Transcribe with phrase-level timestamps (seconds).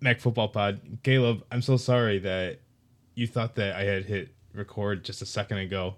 [0.00, 0.80] Mac Football Pod.
[1.02, 2.60] Caleb, I'm so sorry that
[3.14, 5.96] you thought that I had hit record just a second ago,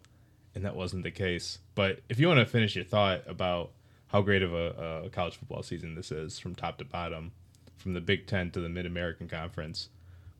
[0.55, 1.59] and that wasn't the case.
[1.75, 3.71] But if you want to finish your thought about
[4.09, 7.33] how great of a, a college football season this is from top to bottom,
[7.77, 9.89] from the Big Ten to the Mid American Conference,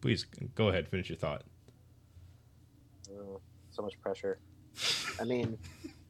[0.01, 1.43] please go ahead, finish your thought.
[3.11, 3.41] Oh,
[3.71, 4.39] so much pressure.
[5.21, 5.57] I mean,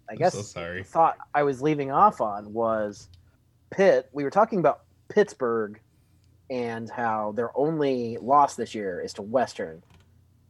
[0.08, 0.82] I guess so sorry.
[0.82, 3.08] the thought I was leaving off on was
[3.70, 4.08] Pitt.
[4.12, 5.80] We were talking about Pittsburgh
[6.52, 9.82] and how their only loss this year is to Western.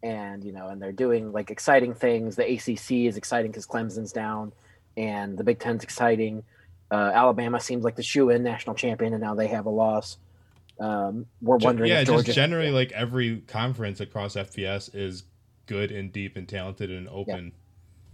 [0.03, 2.35] And, you know, and they're doing like exciting things.
[2.35, 4.53] The ACC is exciting because Clemson's down,
[4.97, 6.43] and the Big Ten's exciting.
[6.91, 10.19] Uh, Alabama seems like the shoe in national champion, and now they have a loss.
[10.81, 12.25] Um, we're wondering yeah, Georgia.
[12.25, 15.23] just generally like every conference across FBS is
[15.67, 17.53] good and deep and talented and open.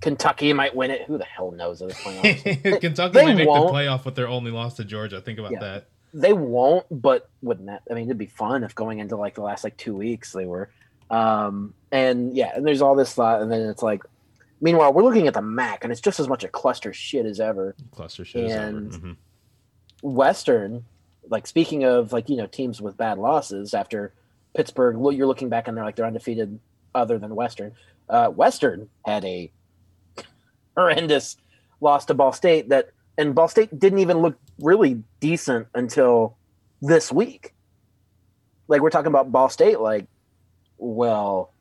[0.02, 1.02] Kentucky might win it.
[1.06, 2.22] Who the hell knows at this point?
[2.82, 3.68] Kentucky they might make won't.
[3.68, 5.22] the playoff with their only loss to Georgia.
[5.22, 5.60] Think about Yeah.
[5.60, 5.88] that.
[6.14, 7.82] They won't, but wouldn't that?
[7.90, 10.46] I mean, it'd be fun if going into like the last like two weeks they
[10.46, 10.70] were.
[11.10, 14.02] Um, and yeah, and there's all this thought, and then it's like,
[14.60, 17.40] meanwhile, we're looking at the MAC, and it's just as much a cluster shit as
[17.40, 17.74] ever.
[17.92, 18.50] Cluster shit.
[18.50, 19.16] And- Mhm.
[20.02, 20.84] Western,
[21.28, 24.12] like speaking of like you know teams with bad losses after
[24.54, 26.58] Pittsburgh, you're looking back and they're like they're undefeated
[26.94, 27.72] other than Western.
[28.08, 29.50] Uh, Western had a
[30.76, 31.36] horrendous
[31.80, 36.36] loss to Ball State that, and Ball State didn't even look really decent until
[36.80, 37.52] this week.
[38.68, 40.06] Like we're talking about Ball State, like,
[40.78, 41.52] well,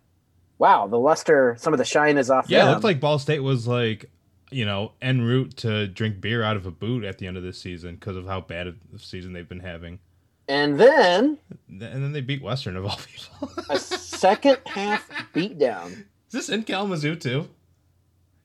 [0.59, 2.45] wow, the luster, some of the shine is off.
[2.49, 4.09] Yeah, it looked like Ball State was like,
[4.51, 7.43] you know, en route to drink beer out of a boot at the end of
[7.43, 9.99] this season because of how bad of the season they've been having.
[10.47, 11.37] and then
[11.69, 13.51] And then they beat Western of all people.
[13.69, 15.91] a second half beatdown.
[16.27, 17.49] Is this in Kalamazoo too?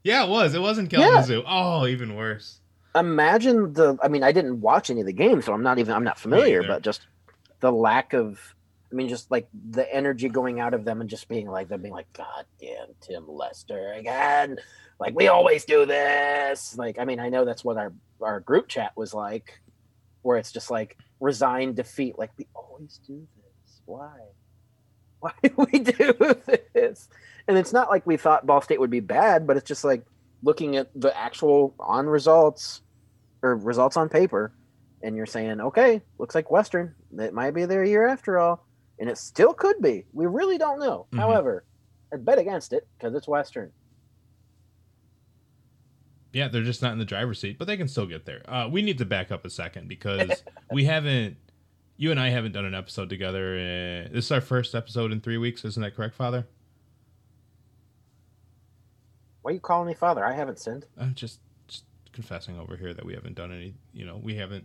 [0.05, 0.55] Yeah, it was.
[0.55, 1.43] It was in Kalamazoo.
[1.47, 2.59] Oh, even worse.
[2.95, 5.95] Imagine the i mean i didn't watch any of the games so i'm not even
[5.95, 7.07] i'm not familiar but just
[7.61, 8.55] the lack of
[8.91, 11.81] i mean just like the energy going out of them and just being like them
[11.81, 14.59] being like god damn tim lester again.
[14.99, 16.77] Like we always do this.
[16.77, 19.61] Like i mean i know that's what our our group chat was like
[20.23, 23.81] where it's just like resigned defeat like we always do this.
[23.87, 24.19] Why?
[25.21, 26.15] Why do we do
[26.73, 27.09] this?
[27.49, 30.05] And it's not like we thought ball state would be bad but it's just like
[30.43, 32.83] looking at the actual on results
[33.43, 34.53] or results on paper
[35.03, 38.67] and you're saying okay looks like western it might be their year after all
[38.99, 41.19] and it still could be we really don't know Mhm.
[41.19, 41.65] however
[42.13, 43.73] i'd bet against it because it's western
[46.35, 48.41] Yeah, they're just not in the driver's seat, but they can still get there.
[48.51, 50.43] Uh, we need to back up a second because
[50.73, 51.37] we haven't,
[51.99, 53.53] you and I haven't done an episode together.
[53.55, 56.47] Uh, this is our first episode in three weeks, isn't that correct, Father?
[59.43, 61.41] why are you calling me father i haven't sinned I'm just
[62.13, 63.75] confessing over here that we haven't done any.
[63.93, 64.65] You know, we haven't.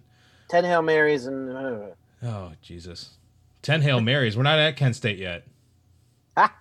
[0.50, 1.80] 10 hail marys and uh,
[2.24, 3.12] Oh Jesus,
[3.62, 4.36] ten hail marys.
[4.36, 5.46] We're not at Kent State yet.
[6.36, 6.54] ah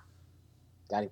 [0.91, 1.11] got him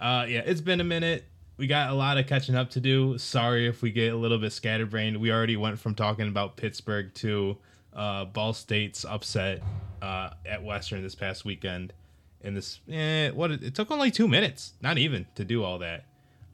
[0.00, 1.24] Uh, yeah, it's been a minute.
[1.56, 3.18] We got a lot of catching up to do.
[3.18, 5.16] Sorry if we get a little bit scatterbrained.
[5.16, 7.56] We already went from talking about Pittsburgh to
[7.92, 9.60] uh, Ball State's upset
[10.00, 11.92] uh, at Western this past weekend.
[12.44, 15.78] And this, eh, what it, it took only two minutes, not even, to do all
[15.80, 16.04] that.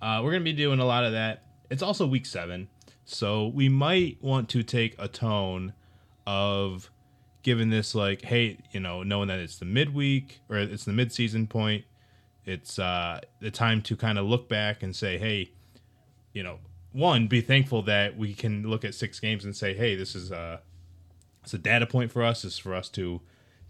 [0.05, 1.45] Uh, we're gonna be doing a lot of that.
[1.71, 2.69] It's also week seven,
[3.05, 5.73] so we might want to take a tone
[6.27, 6.91] of
[7.43, 11.47] giving this like, hey, you know, knowing that it's the midweek or it's the mid-season
[11.47, 11.85] point
[12.47, 15.51] it's uh, the time to kind of look back and say, hey,
[16.33, 16.59] you know,
[16.93, 20.31] one, be thankful that we can look at six games and say, hey, this is
[20.31, 20.61] a,
[21.43, 22.45] it's a data point for us.
[22.45, 23.21] It's for us to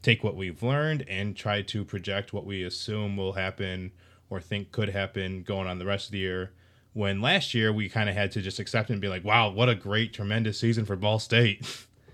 [0.02, 3.92] take what we've learned and try to project what we assume will happen
[4.34, 6.52] or think could happen going on the rest of the year.
[6.92, 9.50] When last year we kind of had to just accept it and be like, wow,
[9.50, 11.66] what a great, tremendous season for Ball State.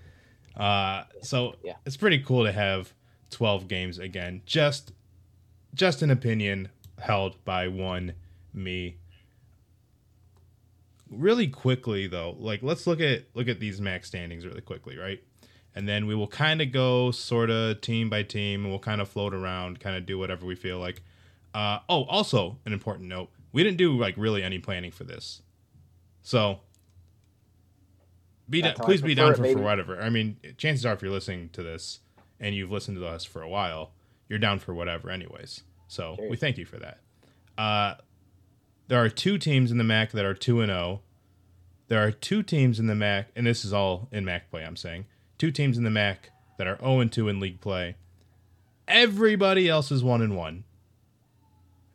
[0.56, 1.74] uh, so Yeah.
[1.84, 2.92] it's pretty cool to have
[3.30, 4.42] 12 games again.
[4.46, 4.92] Just
[5.74, 8.14] just an opinion held by one
[8.52, 8.96] me
[11.08, 15.22] really quickly though like let's look at look at these max standings really quickly right
[15.74, 19.00] and then we will kind of go sort of team by team and we'll kind
[19.00, 21.02] of float around kind of do whatever we feel like
[21.54, 25.42] uh, oh also an important note we didn't do like really any planning for this
[26.22, 26.60] so
[28.48, 31.10] be down, please be down it, for, for whatever i mean chances are if you're
[31.10, 32.00] listening to this
[32.38, 33.92] and you've listened to us for a while
[34.28, 36.28] you're down for whatever anyways so Sure.
[36.28, 36.98] we thank you for that
[37.58, 37.94] uh,
[38.88, 41.00] there are two teams in the MAC that are 2 and 0.
[41.86, 44.76] There are two teams in the MAC and this is all in MAC play I'm
[44.76, 45.04] saying.
[45.38, 47.96] Two teams in the MAC that are 0 and 2 in league play.
[48.88, 50.64] Everybody else is 1 and 1.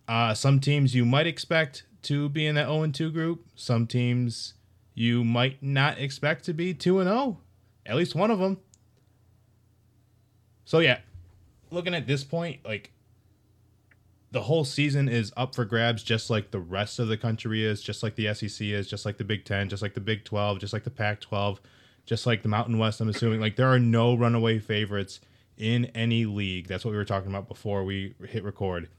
[0.07, 3.45] Uh, some teams you might expect to be in that 0 and 2 group.
[3.55, 4.53] Some teams
[4.93, 7.39] you might not expect to be 2 and 0.
[7.85, 8.59] At least one of them.
[10.65, 10.99] So yeah,
[11.69, 12.91] looking at this point, like
[14.31, 17.81] the whole season is up for grabs, just like the rest of the country is,
[17.81, 20.59] just like the SEC is, just like the Big Ten, just like the Big Twelve,
[20.59, 21.61] just like the Pac twelve,
[22.05, 22.99] just like the Mountain West.
[22.99, 25.19] I'm assuming like there are no runaway favorites
[25.57, 26.67] in any league.
[26.67, 28.89] That's what we were talking about before we hit record.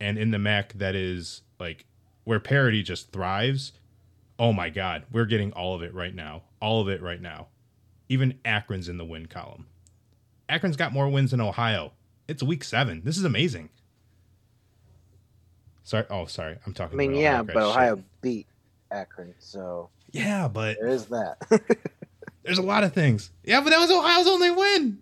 [0.00, 1.86] And in the MAC, that is like
[2.24, 3.72] where parody just thrives.
[4.38, 6.42] Oh my God, we're getting all of it right now.
[6.60, 7.48] All of it right now.
[8.08, 9.66] Even Akron's in the win column.
[10.48, 11.92] Akron's got more wins than Ohio.
[12.26, 13.02] It's week seven.
[13.04, 13.68] This is amazing.
[15.82, 16.06] Sorry.
[16.10, 16.58] Oh, sorry.
[16.66, 16.96] I'm talking.
[16.96, 18.04] I mean, yeah, but Ohio shit.
[18.22, 18.46] beat
[18.90, 21.38] Akron, so yeah, but there is that.
[22.42, 23.30] there's a lot of things.
[23.44, 24.98] Yeah, but that was Ohio's only win.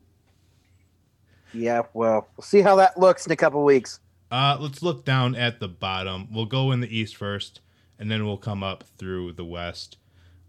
[1.55, 4.01] Yeah, well, we'll see how that looks in a couple weeks.
[4.31, 6.29] Uh, let's look down at the bottom.
[6.31, 7.61] We'll go in the East first,
[7.99, 9.97] and then we'll come up through the West.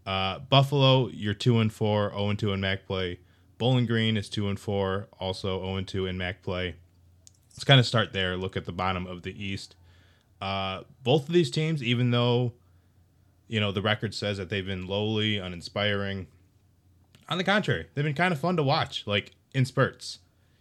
[0.06, 3.20] Uh, Buffalo, you're two and four, zero and two in MAC play.
[3.58, 6.76] Bowling Green is two and four, also zero and two in MAC play.
[7.52, 8.36] Let's kind of start there.
[8.36, 9.76] Look at the bottom of the East.
[10.40, 12.52] Uh, both of these teams, even though
[13.48, 16.26] you know the record says that they've been lowly, uninspiring,
[17.28, 20.18] on the contrary, they've been kind of fun to watch, like in spurts.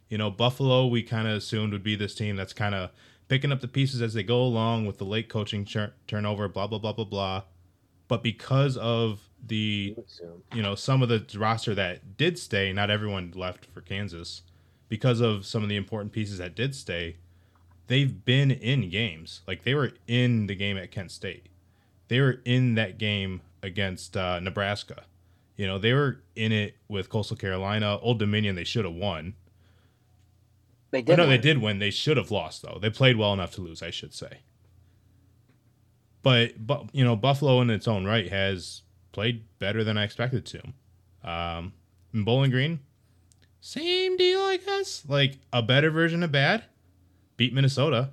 [0.09, 2.89] You know, Buffalo, we kind of assumed would be this team that's kind of
[3.29, 5.77] picking up the pieces as they go along with the late coaching ch-
[6.07, 7.43] turnover, blah blah blah blah blah.
[8.09, 9.95] But because of the,
[10.53, 14.41] you know, some of the roster that did stay, not everyone left for Kansas.
[14.89, 17.17] Because of some of the important pieces that did stay,
[17.87, 19.41] they've been in games.
[19.47, 21.47] Like they were in the game at Kent State.
[22.07, 25.03] They were in that game against uh, Nebraska.
[25.55, 28.55] You know, they were in it with Coastal Carolina, Old Dominion.
[28.55, 29.35] They should have won.
[30.91, 31.17] They did.
[31.17, 31.29] no, win.
[31.29, 31.79] they did win.
[31.79, 32.79] They should have lost though.
[32.81, 34.39] They played well enough to lose, I should say.
[36.23, 38.81] But but you know, Buffalo in its own right has
[39.11, 41.29] played better than I expected to.
[41.29, 41.73] Um,
[42.13, 42.79] in Bowling Green,
[43.61, 45.03] same deal, I guess.
[45.07, 46.63] Like a better version of bad
[47.37, 48.09] beat Minnesota.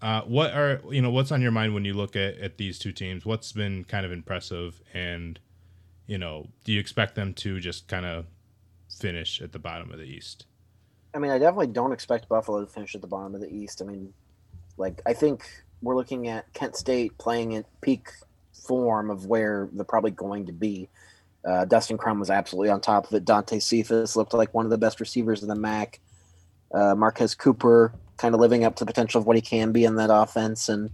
[0.00, 2.78] Uh, what are you know what's on your mind when you look at, at these
[2.78, 3.24] two teams?
[3.24, 5.38] What's been kind of impressive, and
[6.06, 8.26] you know, do you expect them to just kind of
[8.98, 10.46] finish at the bottom of the East?
[11.14, 13.82] I mean, I definitely don't expect Buffalo to finish at the bottom of the East.
[13.82, 14.12] I mean,
[14.76, 15.44] like I think
[15.82, 18.10] we're looking at Kent State playing at peak
[18.52, 20.88] form of where they're probably going to be.
[21.44, 23.24] Uh, Dustin Crum was absolutely on top of it.
[23.24, 26.00] Dante Cephas looked like one of the best receivers in the MAC
[26.72, 29.84] uh, Marquez Cooper kind of living up to the potential of what he can be
[29.84, 30.68] in that offense.
[30.68, 30.90] And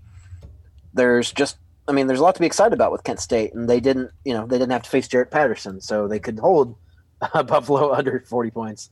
[0.95, 3.69] there's just, I mean, there's a lot to be excited about with Kent State, and
[3.69, 6.77] they didn't, you know, they didn't have to face Jaret Patterson, so they could hold
[7.21, 8.91] uh, Buffalo under 40 points.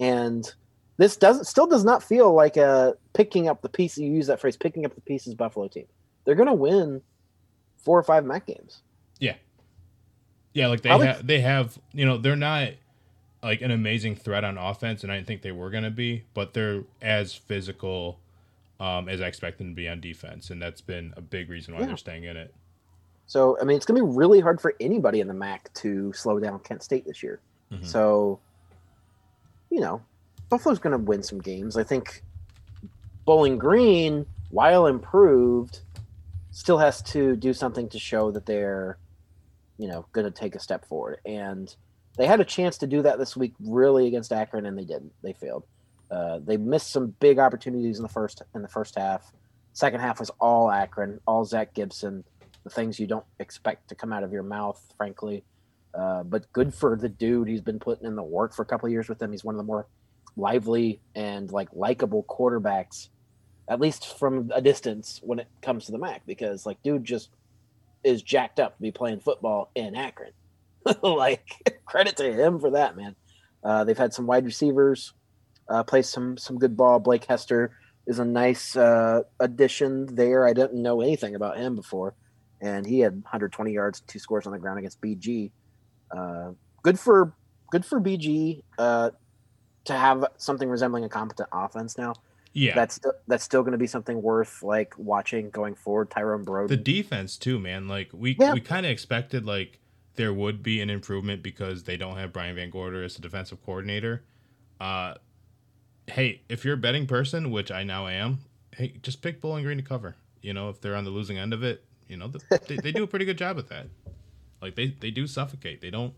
[0.00, 0.50] And
[0.96, 3.98] this doesn't still does not feel like a picking up the pieces.
[3.98, 5.34] You use that phrase, picking up the pieces.
[5.34, 5.86] Buffalo team.
[6.24, 7.02] They're going to win
[7.78, 8.82] four or five MAC games.
[9.18, 9.36] Yeah,
[10.52, 10.66] yeah.
[10.66, 11.78] Like they have, they have.
[11.92, 12.70] You know, they're not
[13.42, 16.24] like an amazing threat on offense, and I didn't think they were going to be,
[16.34, 18.18] but they're as physical
[18.80, 21.74] um, as I expect them to be on defense, and that's been a big reason
[21.74, 21.86] why yeah.
[21.86, 22.54] they're staying in it.
[23.26, 26.12] So, I mean, it's going to be really hard for anybody in the MAC to
[26.14, 27.40] slow down Kent State this year.
[27.72, 27.84] Mm-hmm.
[27.84, 28.40] So,
[29.70, 30.02] you know,
[30.48, 31.76] Buffalo's going to win some games.
[31.76, 32.22] I think
[33.24, 35.80] Bowling Green, while improved,
[36.50, 38.98] still has to do something to show that they're,
[39.78, 41.20] you know, going to take a step forward.
[41.24, 41.74] And–
[42.18, 45.12] they had a chance to do that this week, really against Akron, and they didn't.
[45.22, 45.64] They failed.
[46.10, 49.32] Uh, they missed some big opportunities in the first in the first half.
[49.72, 52.24] Second half was all Akron, all Zach Gibson,
[52.64, 55.44] the things you don't expect to come out of your mouth, frankly.
[55.98, 57.48] Uh, but good for the dude.
[57.48, 59.32] He's been putting in the work for a couple years with them.
[59.32, 59.86] He's one of the more
[60.36, 63.08] lively and like likable quarterbacks,
[63.68, 67.30] at least from a distance when it comes to the MAC, because like dude just
[68.04, 70.32] is jacked up to be playing football in Akron.
[71.02, 73.16] like credit to him for that, man.
[73.64, 75.14] Uh, they've had some wide receivers
[75.68, 76.98] uh, play some some good ball.
[76.98, 77.72] Blake Hester
[78.06, 80.46] is a nice uh, addition there.
[80.46, 82.14] I didn't know anything about him before,
[82.60, 85.50] and he had 120 yards, two scores on the ground against BG.
[86.10, 87.32] Uh, good for
[87.70, 89.10] good for BG uh,
[89.84, 92.14] to have something resembling a competent offense now.
[92.52, 96.10] Yeah, that's that's still going to be something worth like watching going forward.
[96.10, 97.88] Tyrone Broden, the defense too, man.
[97.88, 98.54] Like we yeah.
[98.54, 99.78] we kind of expected like
[100.16, 103.64] there would be an improvement because they don't have Brian Van Gorder as the defensive
[103.64, 104.24] coordinator.
[104.80, 105.14] Uh,
[106.08, 108.38] hey, if you're a betting person, which I now am,
[108.74, 110.16] hey, just pick Bowling Green to cover.
[110.42, 112.32] You know, if they're on the losing end of it, you know,
[112.66, 113.86] they, they do a pretty good job at that.
[114.60, 115.80] Like they, they do suffocate.
[115.80, 116.14] They don't.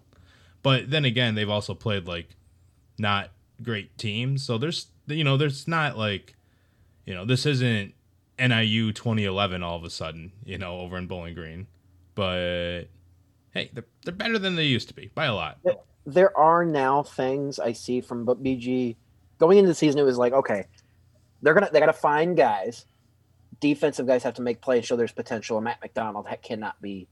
[0.62, 2.36] But then again, they've also played like
[2.98, 3.30] not
[3.62, 4.42] great teams.
[4.42, 6.34] So there's, you know, there's not like,
[7.04, 7.94] you know, this isn't
[8.38, 11.66] NIU 2011 all of a sudden, you know, over in Bowling Green.
[12.14, 12.84] But
[13.52, 15.58] hey, they're, they're better than they used to be by a lot.
[16.06, 18.96] there are now things I see from BG
[19.38, 20.00] going into the season.
[20.00, 20.64] It was like, okay,
[21.42, 22.86] they're gonna they gotta find guys.
[23.60, 25.58] Defensive guys have to make plays, show there's potential.
[25.58, 27.08] And Matt McDonald cannot be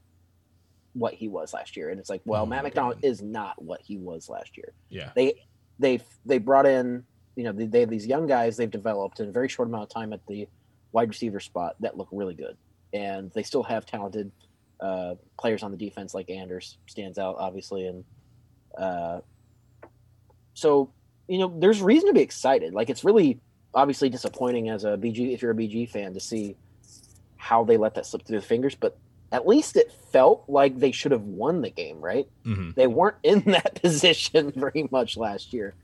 [0.92, 1.90] what he was last year.
[1.90, 4.73] And it's like, well, Oh Matt McDonald is not what he was last year.
[4.88, 5.11] Yeah.
[5.14, 5.47] They
[5.78, 7.04] they they brought in,
[7.37, 9.85] you know, they, they have these young guys they've developed in a very short amount
[9.85, 10.49] of time at the
[10.92, 12.57] wide receiver spot that look really good,
[12.92, 14.33] and they still have talented
[14.80, 18.04] uh, players on the defense like Anders stands out obviously, and
[18.76, 19.21] uh,
[20.54, 20.90] so
[21.28, 22.73] you know, there's reason to be excited.
[22.73, 23.38] Like it's really
[23.75, 26.57] obviously disappointing as a BG if you're a BG fan to see
[27.37, 28.99] how they let that slip through the fingers, but
[29.33, 32.29] at least it felt like they should have won the game, right?
[32.45, 35.75] hmm They weren't in that position very much last year.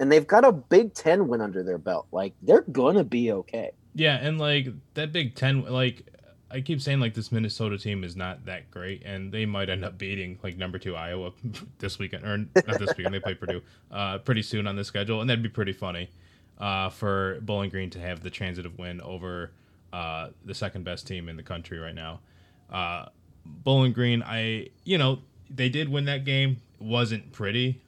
[0.00, 2.06] And they've got a Big Ten win under their belt.
[2.12, 3.72] Like they're gonna be okay.
[3.94, 6.06] Yeah, and like that Big Ten, like
[6.50, 9.84] I keep saying, like this Minnesota team is not that great, and they might end
[9.84, 11.32] up beating like number two Iowa
[11.78, 13.12] this weekend, or not this weekend.
[13.14, 16.10] They play Purdue uh, pretty soon on the schedule, and that'd be pretty funny
[16.58, 19.50] uh, for Bowling Green to have the transitive win over
[19.92, 22.20] uh, the second best team in the country right now.
[22.70, 23.06] Uh,
[23.44, 25.20] Bowling Green, I you know
[25.50, 26.58] they did win that game.
[26.80, 27.80] It wasn't pretty.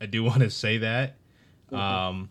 [0.00, 1.16] I do want to say that.
[1.72, 2.30] Um,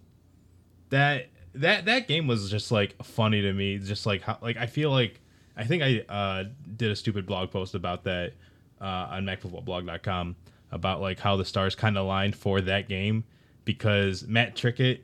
[0.90, 3.78] that that that game was just like funny to me.
[3.80, 5.20] Just like how like I feel like
[5.56, 6.44] I think I uh,
[6.76, 8.34] did a stupid blog post about that
[8.80, 10.36] uh, on MacFootballBlog.com
[10.72, 13.24] about like how the stars kind of aligned for that game
[13.66, 15.02] because Matt Trickett,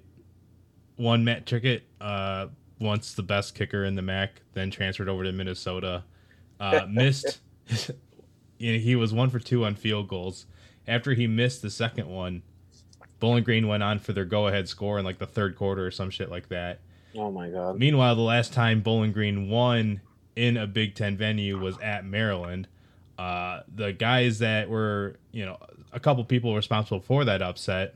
[0.95, 2.47] one Matt Trickett, uh,
[2.79, 6.03] once the best kicker in the MAC, then transferred over to Minnesota,
[6.63, 7.39] uh, missed.
[8.57, 10.45] he was one for two on field goals.
[10.87, 12.43] After he missed the second one,
[13.19, 16.09] Bowling Green went on for their go-ahead score in like the third quarter or some
[16.09, 16.81] shit like that.
[17.15, 17.77] Oh my god.
[17.77, 20.01] Meanwhile, the last time Bowling Green won
[20.35, 22.67] in a Big Ten venue was at Maryland.
[23.17, 25.57] Uh, the guys that were, you know,
[25.91, 27.95] a couple people responsible for that upset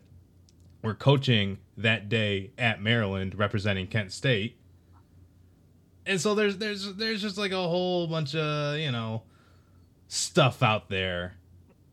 [0.84, 4.58] were coaching that day at Maryland, representing Kent State.
[6.08, 9.24] And so there's there's there's just like a whole bunch of you know
[10.08, 11.34] stuff out there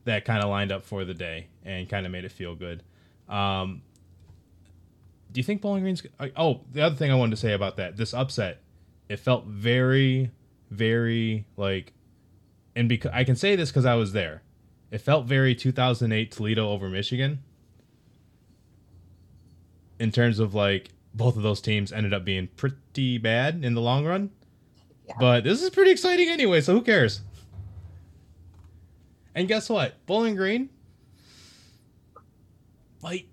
[0.04, 2.82] that kind of lined up for the day and kind of made it feel good.
[3.28, 3.82] Um,
[5.32, 6.02] do you think Bowling Green's?
[6.36, 8.60] Oh, the other thing I wanted to say about that, this upset,
[9.08, 10.30] it felt very,
[10.70, 11.92] very like,
[12.76, 14.42] and because I can say this because I was there,
[14.92, 17.42] it felt very 2008 Toledo over Michigan.
[19.98, 23.80] In terms of like, both of those teams ended up being pretty bad in the
[23.80, 24.30] long run.
[25.06, 25.14] Yeah.
[25.20, 27.20] But this is pretty exciting anyway, so who cares?
[29.34, 30.04] And guess what?
[30.06, 30.70] Bowling Green
[33.02, 33.26] might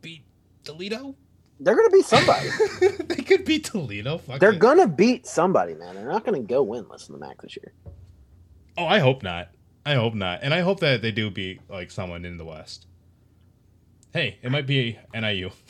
[0.00, 0.24] beat
[0.64, 1.14] Toledo.
[1.58, 2.48] They're gonna beat somebody.
[2.80, 4.18] they could beat Toledo.
[4.18, 4.58] Fuck They're it.
[4.58, 5.94] gonna beat somebody, man.
[5.94, 7.72] They're not gonna go winless in the MAC this year.
[8.76, 9.48] Oh, I hope not.
[9.84, 10.40] I hope not.
[10.42, 12.86] And I hope that they do beat like someone in the West.
[14.12, 15.50] Hey, it might be NIU.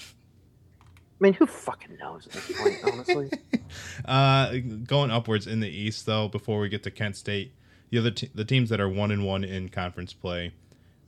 [1.19, 3.31] I mean, who fucking knows at this point, honestly?
[4.05, 7.53] Uh, going upwards in the East, though, before we get to Kent State,
[7.91, 10.53] the other te- the teams that are one and one in conference play,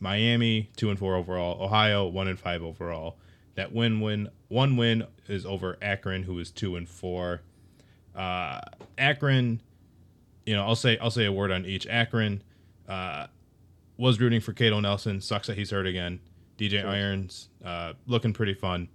[0.00, 3.18] Miami two and four overall, Ohio one and five overall.
[3.56, 7.42] That win win one win is over Akron, who is two and four.
[8.14, 8.60] Uh,
[8.96, 9.60] Akron,
[10.46, 11.86] you know, I'll say I'll say a word on each.
[11.86, 12.42] Akron,
[12.88, 13.26] uh,
[13.96, 15.20] was rooting for Kato Nelson.
[15.20, 16.20] Sucks that he's hurt again.
[16.56, 16.88] DJ Sure.
[16.90, 18.88] Irons, uh, looking pretty fun,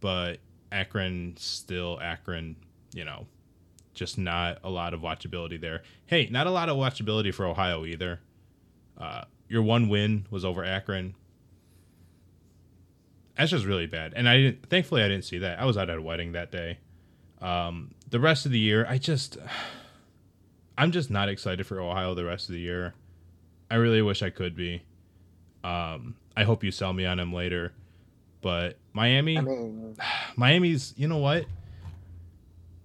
[0.00, 0.38] but
[0.72, 2.56] Akron still Akron.
[2.94, 3.26] You know,
[3.94, 5.82] just not a lot of watchability there.
[6.06, 8.20] Hey, not a lot of watchability for Ohio either.
[8.96, 11.14] Uh, your one win was over Akron.
[13.36, 14.70] That's just really bad, and I didn't.
[14.70, 15.60] Thankfully, I didn't see that.
[15.60, 16.78] I was out at a wedding that day.
[17.40, 19.36] Um, the rest of the year, I just,
[20.78, 22.94] I'm just not excited for Ohio the rest of the year.
[23.70, 24.82] I really wish I could be.
[25.64, 27.72] Um, I hope you sell me on him later,
[28.46, 29.96] but Miami, I mean,
[30.36, 31.46] Miami's, you know what?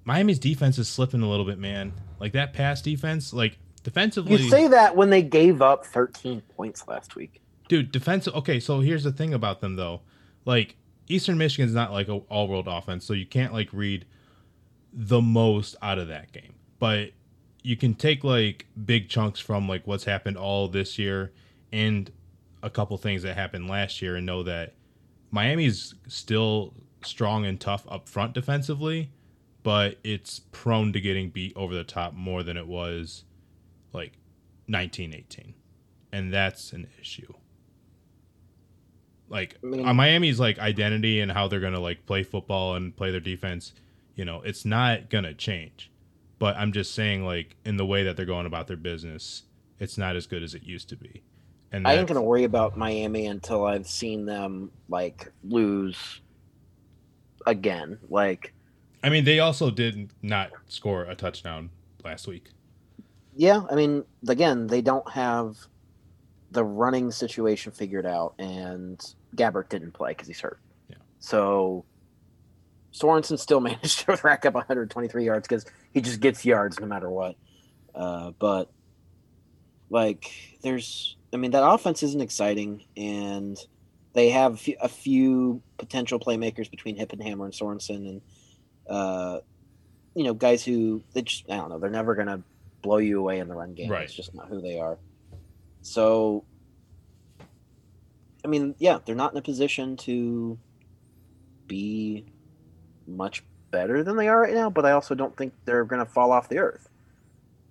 [0.05, 1.93] Miami's defense is slipping a little bit, man.
[2.19, 4.37] Like that pass defense, like defensively.
[4.37, 7.41] you say that when they gave up 13 points last week.
[7.67, 10.01] dude defensive okay so here's the thing about them though
[10.45, 10.75] like
[11.07, 14.05] eastern michigan's not like an all world offense so you can't like read
[14.93, 17.11] the most out of that game but
[17.63, 21.31] you can take like big chunks from like what's happened all this year
[21.71, 22.11] and
[22.61, 24.75] a couple things that happened last year and know that
[25.31, 26.73] miami's still
[27.03, 29.11] strong and tough up front defensively
[29.63, 33.23] but it's prone to getting beat over the top more than it was
[33.93, 34.13] like
[34.67, 35.53] 1918
[36.11, 37.33] and that's an issue
[39.31, 42.95] like I mean- uh, Miami's like identity and how they're gonna like play football and
[42.95, 43.71] play their defense,
[44.13, 45.89] you know, it's not gonna change.
[46.37, 49.43] But I'm just saying, like in the way that they're going about their business,
[49.79, 51.23] it's not as good as it used to be.
[51.71, 56.21] And I ain't gonna worry about Miami until I've seen them like lose
[57.45, 57.97] again.
[58.09, 58.53] Like,
[59.03, 61.69] I mean, they also did not score a touchdown
[62.03, 62.49] last week.
[63.35, 65.57] yeah, I mean, again, they don't have
[66.51, 68.99] the running situation figured out, and
[69.35, 70.59] Gabbert didn't play because he's hurt.
[70.89, 70.97] Yeah.
[71.19, 71.85] So
[72.91, 77.09] Sorenson still managed to rack up 123 yards because he just gets yards no matter
[77.09, 77.35] what.
[77.95, 78.69] Uh, but
[79.91, 80.31] like,
[80.63, 83.57] there's, I mean, that offense isn't exciting, and
[84.13, 88.21] they have a few- potential playmakers between Hippenhammer and Sorenson, and
[88.89, 89.39] uh,
[90.15, 92.41] you know, guys who they just, I don't know, they're never gonna
[92.81, 93.91] blow you away in the run game.
[93.91, 94.03] Right.
[94.03, 94.97] It's just not who they are.
[95.81, 96.45] So,
[98.43, 100.57] I mean, yeah, they're not in a position to
[101.67, 102.25] be
[103.07, 106.11] much better than they are right now, but I also don't think they're going to
[106.11, 106.89] fall off the earth.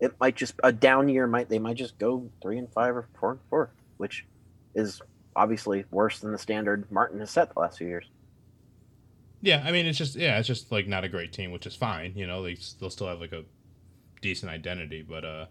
[0.00, 3.06] It might just a down year might they might just go three and five or
[3.18, 4.26] four and four, which
[4.74, 5.00] is
[5.36, 8.06] obviously worse than the standard Martin has set the last few years.
[9.42, 11.74] Yeah, I mean, it's just yeah, it's just like not a great team, which is
[11.74, 12.12] fine.
[12.14, 13.44] You know, they they'll still have like a
[14.20, 15.46] decent identity, but uh,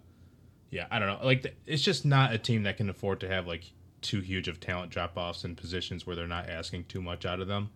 [0.70, 1.25] yeah, I don't know.
[1.25, 4.60] Like it's just not a team that can afford to have like too huge of
[4.60, 7.70] talent drop offs in positions where they're not asking too much out of them.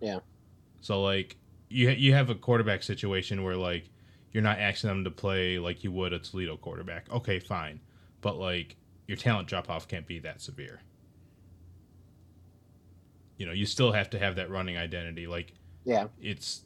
[0.00, 0.20] Yeah.
[0.80, 1.36] So like
[1.68, 3.88] you you have a quarterback situation where like
[4.32, 7.10] you're not asking them to play like you would a Toledo quarterback.
[7.10, 7.80] Okay, fine,
[8.20, 10.80] but like your talent drop off can't be that severe.
[13.36, 15.26] You know, you still have to have that running identity.
[15.26, 16.62] Like Yeah, it's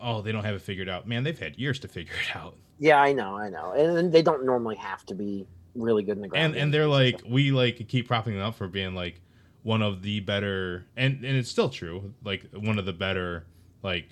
[0.00, 2.54] oh they don't have it figured out man they've had years to figure it out
[2.78, 6.22] yeah, I know, I know, and, they don't normally have to be really good in
[6.22, 6.44] the ground.
[6.44, 6.62] and game.
[6.62, 9.20] and they're like we like keep propping them up for being like
[9.62, 13.46] one of the better and and it's still true like one of the better
[13.82, 14.08] like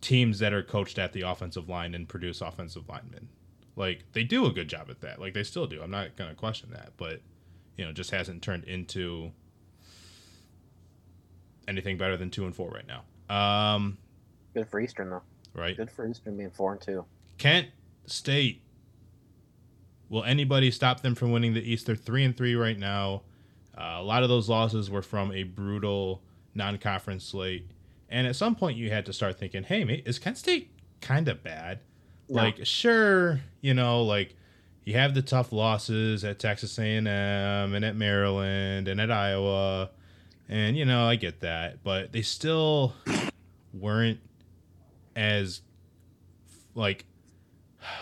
[0.00, 3.28] teams that are coached at the offensive line and produce offensive linemen
[3.76, 6.34] like they do a good job at that like they still do i'm not gonna
[6.34, 7.20] question that but
[7.76, 9.30] you know just hasn't turned into
[11.68, 13.02] anything better than two and four right now
[13.34, 13.98] um
[14.54, 15.22] good for Eastern though.
[15.54, 17.04] right Good for Eastern being four and two.
[17.38, 17.68] Kent
[18.06, 18.62] State.
[20.08, 21.86] Will anybody stop them from winning the East?
[21.86, 23.22] They're three and three right now.
[23.76, 26.22] Uh, a lot of those losses were from a brutal
[26.54, 27.68] non-conference slate,
[28.08, 31.28] and at some point you had to start thinking, "Hey, mate, is Kent State kind
[31.28, 31.80] of bad?"
[32.28, 32.42] No.
[32.42, 34.34] Like, sure, you know, like
[34.84, 39.90] you have the tough losses at Texas A&M and at Maryland and at Iowa,
[40.48, 42.94] and you know I get that, but they still
[43.72, 44.20] weren't
[45.14, 45.62] as
[46.74, 47.04] like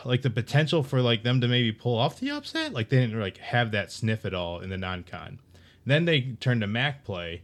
[0.05, 3.21] like the potential for like them to maybe pull off the upset like they didn't
[3.21, 5.39] like have that sniff at all in the non-con
[5.85, 7.43] then they turned to mac play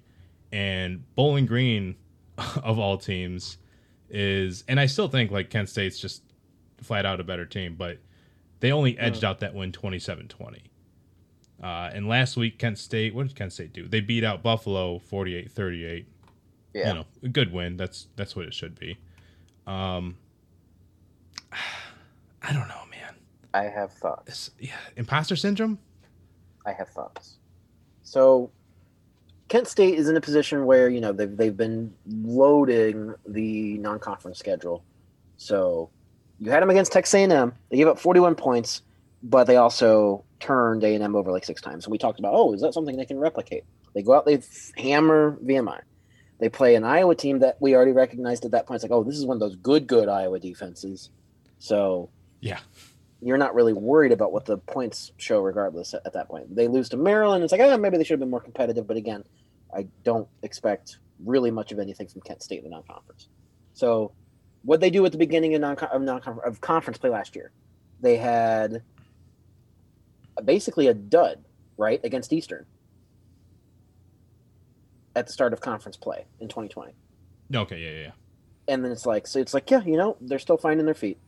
[0.51, 1.95] and bowling green
[2.63, 3.59] of all teams
[4.09, 6.23] is and i still think like kent state's just
[6.81, 7.99] flat out a better team but
[8.61, 10.63] they only edged out that win 27-20
[11.63, 14.99] uh, and last week kent state what did kent state do they beat out buffalo
[15.11, 16.07] 48-38
[16.73, 17.77] Yeah, you know, a good win.
[17.77, 18.97] That's that's what it should be.
[19.67, 20.17] Um,
[22.43, 23.15] I don't know, man.
[23.53, 24.29] I have thoughts.
[24.29, 25.79] It's, yeah, imposter syndrome.
[26.65, 27.39] I have thoughts.
[28.03, 28.51] So,
[29.51, 34.39] Kent State is in a position where you know they've they've been loading the non-conference
[34.39, 34.85] schedule.
[35.37, 35.91] So,
[36.39, 37.53] you had them against Texas A&M.
[37.69, 38.83] They gave up 41 points,
[39.25, 41.85] but they also turned A&M over like six times.
[41.85, 43.65] And we talked about, oh, is that something they can replicate?
[43.93, 44.41] They go out, they
[44.77, 45.81] hammer VMI.
[46.39, 48.77] They play an Iowa team that we already recognized at that point.
[48.77, 51.11] It's like, oh, this is one of those good, good Iowa defenses.
[51.59, 52.09] So
[52.41, 52.61] Yeah,
[53.21, 56.55] you're not really worried about what the points show regardless at, at that point.
[56.55, 57.43] They lose to Maryland.
[57.43, 58.87] It's like, oh, maybe they should have been more competitive.
[58.87, 59.25] But again,
[59.75, 63.29] I don't expect really much of anything from Kent State in the non-conference.
[63.75, 64.13] So
[64.63, 67.51] what they do at the beginning of non of, non of conference play last year,
[68.01, 68.83] they had
[70.45, 71.45] basically a dud,
[71.77, 72.67] right, against Eastern
[75.17, 76.93] at the start of conference play in 2020
[77.55, 78.11] okay, yeah, yeah, yeah.
[78.69, 81.19] and then it's like so it's like yeah you know they're still finding their feet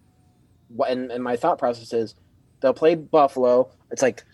[0.68, 2.14] What- and, and my thought process is
[2.60, 4.24] they'll play buffalo it's like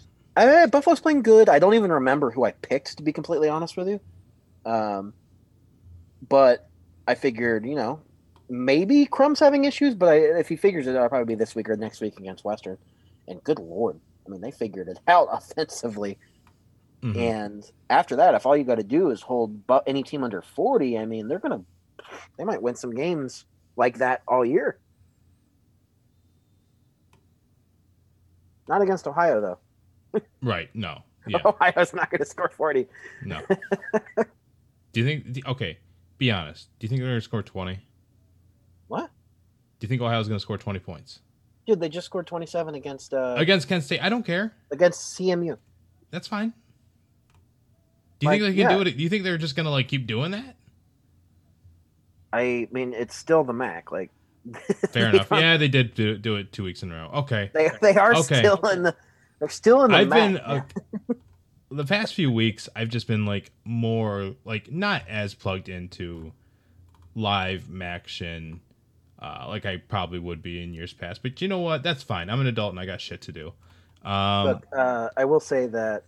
[0.45, 3.77] eh, buffalo's playing good i don't even remember who i picked to be completely honest
[3.77, 4.01] with you
[4.65, 5.15] um,
[6.29, 6.61] but
[7.07, 8.03] i figured you know
[8.51, 11.55] maybe Crum's having issues but I, if he figures it out it'll probably be this
[11.55, 12.79] week or next week against western
[13.29, 16.19] and good lord i mean they figured it out offensively
[17.05, 17.17] Mhm.
[17.17, 20.43] and after that, if all you got to do is hold bu- any team under
[20.43, 21.67] 40, I mean, they're going to,
[22.39, 23.45] they might win some games
[23.77, 24.81] like that all year.
[28.69, 29.59] Not against Ohio, though.
[30.43, 30.69] Right?
[30.75, 31.03] No.
[31.27, 31.41] Yeah.
[31.45, 32.87] Ohio's not going to score 40.
[33.23, 33.41] No.
[34.93, 35.47] do you think?
[35.47, 35.77] Okay,
[36.17, 36.71] be honest.
[36.79, 37.81] Do you think they're going to score twenty?
[38.87, 39.11] What?
[39.79, 41.21] Do you think Ohio's going to score twenty points
[41.67, 44.01] Dude, they just scored 27 against uh, against Kent State?
[44.03, 44.55] I don't care.
[44.71, 45.59] against CMU.
[46.11, 46.55] That's fine.
[48.21, 48.77] Do you Like, think they can yeah.
[48.77, 48.97] do it?
[48.97, 50.57] Do you think they're just gonna like keep doing that?
[52.33, 53.93] I mean, it's still the Mac.
[53.93, 54.11] Like,
[54.91, 55.29] Fair enough.
[55.31, 57.11] Yeah, they did do, do it two weeks in a row.
[57.17, 57.51] Okay.
[57.53, 58.39] they they are Okay.
[58.39, 58.97] still in the.
[59.39, 60.33] They're still in the I've Mac.
[60.33, 60.63] been uh,
[61.71, 62.69] the past few weeks.
[62.75, 66.33] I've just been like more like not as plugged into
[67.15, 68.61] live action
[69.21, 71.23] uh, like I probably would be in years past.
[71.23, 71.83] But you know what?
[71.83, 72.31] That's fine.
[72.31, 73.49] I'm an adult and I got shit to do.
[74.05, 76.05] Um, But uh, I will say that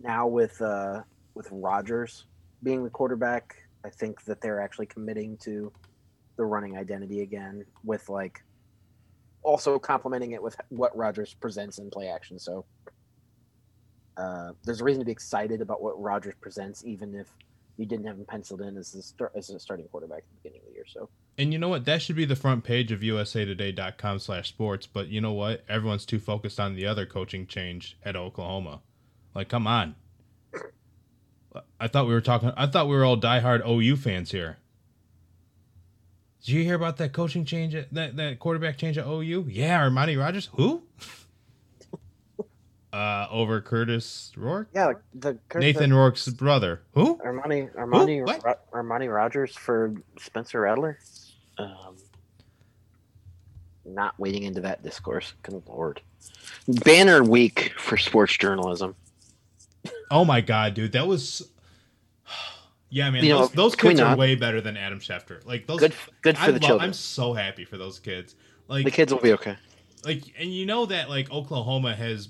[0.00, 1.02] now with uh,
[1.34, 2.24] with Rogers
[2.62, 5.70] being the quarterback, I think that they're actually committing to
[6.36, 8.42] the running identity again, with like
[9.44, 12.38] also complementing it with what Rogers presents in play action.
[12.38, 12.64] So
[14.16, 17.28] uh, there's a reason to be excited about what Rogers presents, even if
[17.76, 20.62] you didn't have him penciled in as start, as a starting quarterback at the beginning
[20.62, 20.84] of the year.
[20.86, 21.84] So And you know what?
[21.84, 24.86] That should be the front page of usatoday.com slash sports.
[24.86, 25.64] But you know what?
[25.68, 28.80] Everyone's too focused on the other coaching change at Oklahoma.
[29.34, 29.96] Like, come on.
[31.78, 34.58] I thought we were talking, I thought we were all diehard OU fans here.
[36.44, 39.46] Did you hear about that coaching change, at, that, that quarterback change at OU?
[39.48, 40.50] Yeah, Armani Rogers.
[40.56, 40.82] Who?
[42.92, 44.68] uh, over Kurtis Rourke?
[44.74, 46.82] yeah, the, the Nathan Rourke's brother.
[46.92, 47.16] Who?
[47.24, 48.44] Armani Armani What?
[48.44, 50.98] Ro- Armani Rogers for Spencer Rattler.
[51.56, 51.96] Um,
[53.86, 55.32] not wading into that discourse.
[55.42, 56.02] Good lord.
[56.68, 58.94] Banner week for sports journalism.
[60.10, 61.48] Oh my god, dude, that was.
[62.94, 65.44] Yeah, man, You know, those, those can we kids are way better than Adam Schefter.
[65.44, 66.88] Like those, Good good I for the love- children.
[66.90, 68.36] I'm so happy for those kids.
[68.68, 69.56] Like, the kids will be okay.
[70.04, 72.28] like, and you know that like Oklahoma has,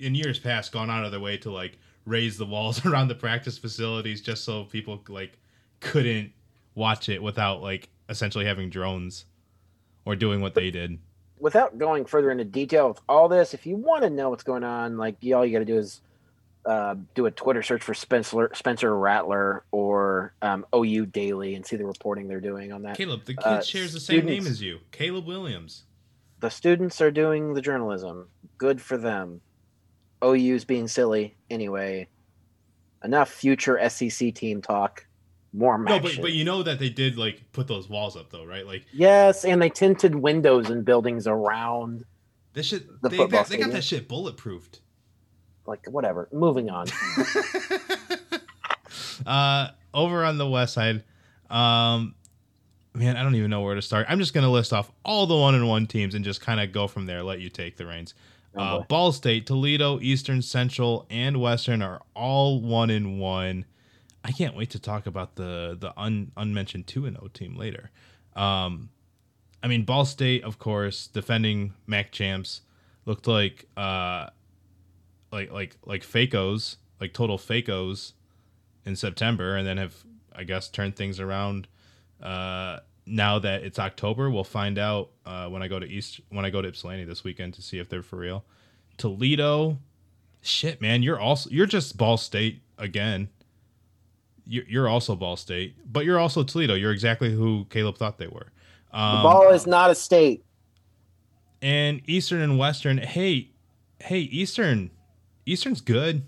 [0.00, 3.14] in years past, gone out of their way to like raise the walls around the
[3.14, 5.38] practice facilities just so people like
[5.78, 6.32] couldn't
[6.74, 9.26] watch it without like essentially having drones
[10.04, 10.98] or doing what they did.
[11.38, 14.64] Without going further into detail with all this, if you want to know what's going
[14.64, 16.00] on, like all you got to do is
[16.68, 21.76] uh, do a Twitter search for Spencer Spencer Rattler or um, OU Daily and see
[21.76, 22.96] the reporting they're doing on that.
[22.96, 25.84] Caleb, the kid Uh, shares the same name as you, Caleb Williams.
[26.40, 28.28] the students are doing the journalism.
[28.58, 29.40] Good for them.
[30.22, 32.08] OU's being silly anyway.
[33.04, 35.06] Enough future SEC team talk.
[35.54, 38.44] More No, but but you know that they did like put those walls up though,
[38.44, 38.66] right?
[38.66, 42.04] Like yes, and they tinted windows and buildings around.
[42.52, 44.80] This shit, The they, football got, they got that shit bulletproofed.
[45.68, 46.28] Like whatever.
[46.32, 46.86] Moving on.
[49.26, 51.02] uh, over on the west side,
[51.50, 52.14] um,
[52.94, 54.06] man, I don't even know where to start.
[54.08, 56.72] I'm just gonna list off all the one and one teams and just kind of
[56.72, 57.22] go from there.
[57.22, 58.14] Let you take the reins.
[58.56, 58.80] Oh, Uh.
[58.84, 63.66] Ball State, Toledo, Eastern, Central, and Western are all one in one.
[64.24, 67.90] I can't wait to talk about the the un, unmentioned two and O team later.
[68.34, 68.88] Um,
[69.62, 72.62] I mean, Ball State, of course, defending MAC champs,
[73.04, 74.30] looked like uh,
[75.32, 78.12] like like like fakos, like total fakos
[78.84, 79.94] in September, and then have
[80.34, 81.68] I guess turned things around.
[82.22, 86.44] Uh, now that it's October, we'll find out uh, when I go to East when
[86.44, 88.44] I go to Ypsilanti this weekend to see if they're for real.
[88.98, 89.78] Toledo,
[90.42, 93.28] shit, man, you're also you're just Ball State again.
[94.46, 96.74] You're, you're also Ball State, but you're also Toledo.
[96.74, 98.52] You're exactly who Caleb thought they were.
[98.92, 100.44] Um, the ball is not a state.
[101.60, 102.98] and Eastern and Western.
[102.98, 103.50] Hey,
[104.00, 104.90] hey, Eastern,
[105.48, 106.26] Eastern's good.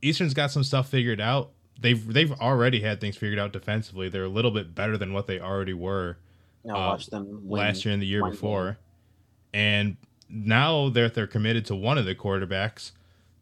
[0.00, 1.50] Eastern's got some stuff figured out.
[1.78, 4.08] They've they've already had things figured out defensively.
[4.08, 6.16] They're a little bit better than what they already were
[6.64, 8.78] uh, watch them last year and the year before.
[9.52, 9.96] And
[10.28, 12.92] now that they're committed to one of the quarterbacks,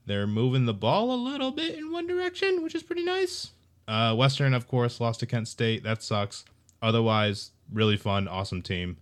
[0.06, 3.50] they're moving the ball a little bit in one direction, which is pretty nice.
[3.86, 5.84] Uh, Western, of course, lost to Kent State.
[5.84, 6.44] That sucks.
[6.82, 8.96] Otherwise, really fun, awesome team.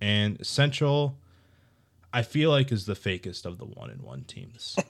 [0.00, 1.16] And Central,
[2.12, 4.76] I feel like is the fakest of the one and one teams.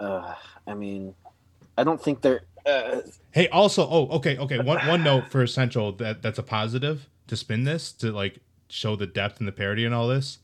[0.00, 0.34] Uh,
[0.66, 1.14] I mean,
[1.76, 2.42] I don't think they're.
[2.64, 3.00] Uh,
[3.32, 4.58] Hey, also, oh, okay, okay.
[4.58, 8.38] One one note for Central that that's a positive to spin this to like
[8.68, 10.38] show the depth and the parity and all this.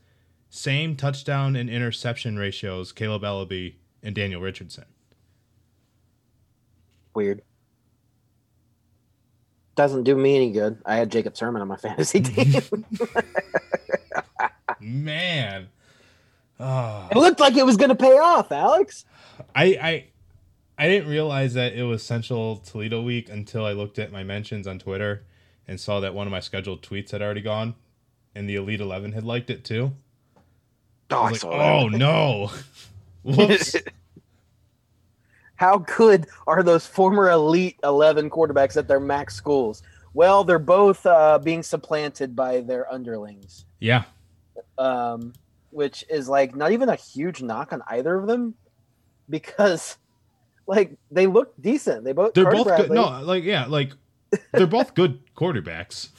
[0.49, 4.85] Same touchdown and interception ratios, Caleb Ellaby and Daniel Richardson.
[7.13, 7.41] weird.
[9.75, 10.77] Doesn't do me any good.
[10.85, 12.85] I had Jacob Sirmon on my fantasy team.
[14.79, 15.69] Man,
[16.59, 19.05] oh, it looked like it was going to pay off, Alex.
[19.55, 20.05] I I
[20.77, 24.67] I didn't realize that it was Central Toledo week until I looked at my mentions
[24.67, 25.23] on Twitter
[25.67, 27.75] and saw that one of my scheduled tweets had already gone,
[28.35, 29.93] and the Elite Eleven had liked it too.
[31.11, 32.51] Oh, I I like, oh no.
[33.23, 33.75] Whoops.
[35.55, 39.83] How good are those former Elite 11 quarterbacks at their max schools?
[40.13, 43.65] Well, they're both uh, being supplanted by their underlings.
[43.79, 44.03] yeah.
[44.77, 45.33] Um,
[45.71, 48.55] which is like not even a huge knock on either of them
[49.29, 49.97] because
[50.67, 52.03] like they look decent.
[52.05, 52.91] They both They're both good.
[52.91, 53.91] No, like yeah, like
[54.53, 56.09] they're both good quarterbacks.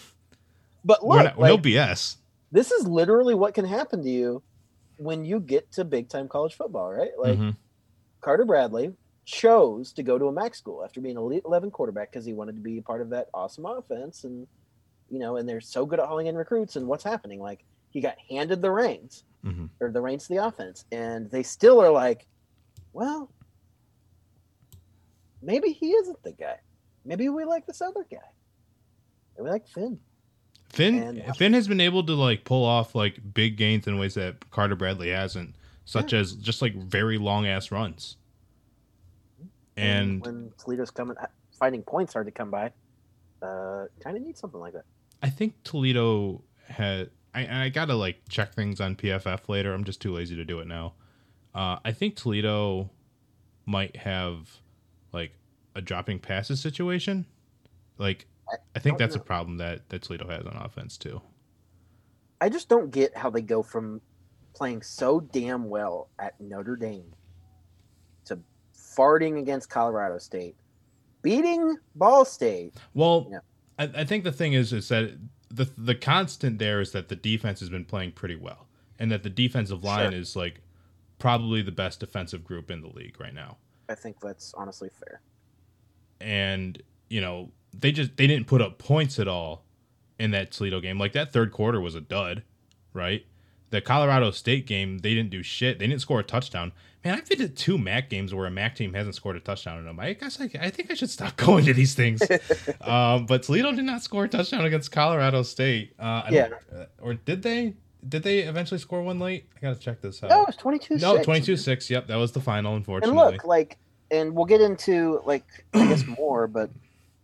[0.85, 2.17] but look, not, like, no BS.
[2.53, 4.43] this is literally what can happen to you
[4.99, 7.13] when you get to big time college football, right?
[7.19, 7.57] Like Mhm.
[8.21, 8.93] Carter Bradley
[9.27, 12.33] chose to go to a MAC school after being an elite 11 quarterback because he
[12.33, 14.47] wanted to be a part of that awesome offense and
[15.11, 17.41] you know and they're so good at hauling in recruits and what's happening.
[17.41, 19.69] Like he got handed the reins Mhm.
[19.81, 22.27] or the reins to the offense and they still are like
[22.93, 23.31] well
[25.43, 26.59] maybe he isn't the guy.
[27.05, 28.19] Maybe we like this other guy.
[29.37, 29.99] Maybe we like Finn.
[30.71, 34.15] Finn And- Finn has been able to like pull off like big gains in ways
[34.15, 38.17] that Carter Bradley hasn't, such as just like very long ass runs.
[39.77, 41.17] And when Toledo's coming
[41.59, 42.73] finding points hard to come by
[43.43, 44.85] uh kind of need something like that
[45.23, 47.11] I think Toledo had.
[47.35, 49.75] I, I gotta like check things on PFF later.
[49.75, 50.95] I'm just too lazy to do it now.
[51.55, 52.91] Uh, I think Toledo
[53.67, 54.49] might have
[55.13, 55.33] like
[55.75, 57.27] a dropping passes situation.
[57.99, 58.27] Like,
[58.75, 61.21] I think don't that's a problem that that Toledo has on offense too.
[62.41, 64.01] I just don't get how they go from
[64.55, 67.13] playing so damn well at Notre Dame
[68.97, 70.57] farting against Colorado State,
[71.23, 72.75] beating Ball State.
[72.95, 73.39] Well, Yeah.
[73.79, 75.11] I, I think the thing is is that
[75.51, 78.67] the the constant there is that the defense has been playing pretty well,
[78.99, 80.21] and that the defensive line Sure.
[80.21, 80.61] is like
[81.19, 83.57] probably the best defensive group in the league right now.
[83.89, 85.21] I think that's honestly fair.
[86.21, 89.65] and you know they just they didn't put up points at all
[90.19, 90.99] in that Toledo game.
[90.99, 92.43] Like that third quarter was a dud,
[92.95, 93.27] right?
[93.71, 95.79] The Colorado State game, they didn't do shit.
[95.79, 96.73] They didn't score a touchdown.
[97.05, 99.79] Man, I've been to two MAC games where a MAC team hasn't scored a touchdown
[99.79, 99.99] in them.
[100.01, 102.21] I guess I, I think I should stop going to these things.
[102.81, 105.95] um, but Toledo did not score a touchdown against Colorado State.
[105.99, 107.75] Uh, don't- uh, or did they?
[108.09, 109.47] Did they eventually score one late?
[109.57, 110.31] I gotta check this out.
[110.31, 111.91] No, it was 22 no, 22-6.
[111.91, 112.77] Yep, that was the final.
[112.77, 113.19] Unfortunately.
[113.21, 113.79] And look, like,
[114.13, 116.71] and we'll get into, like, I guess more, but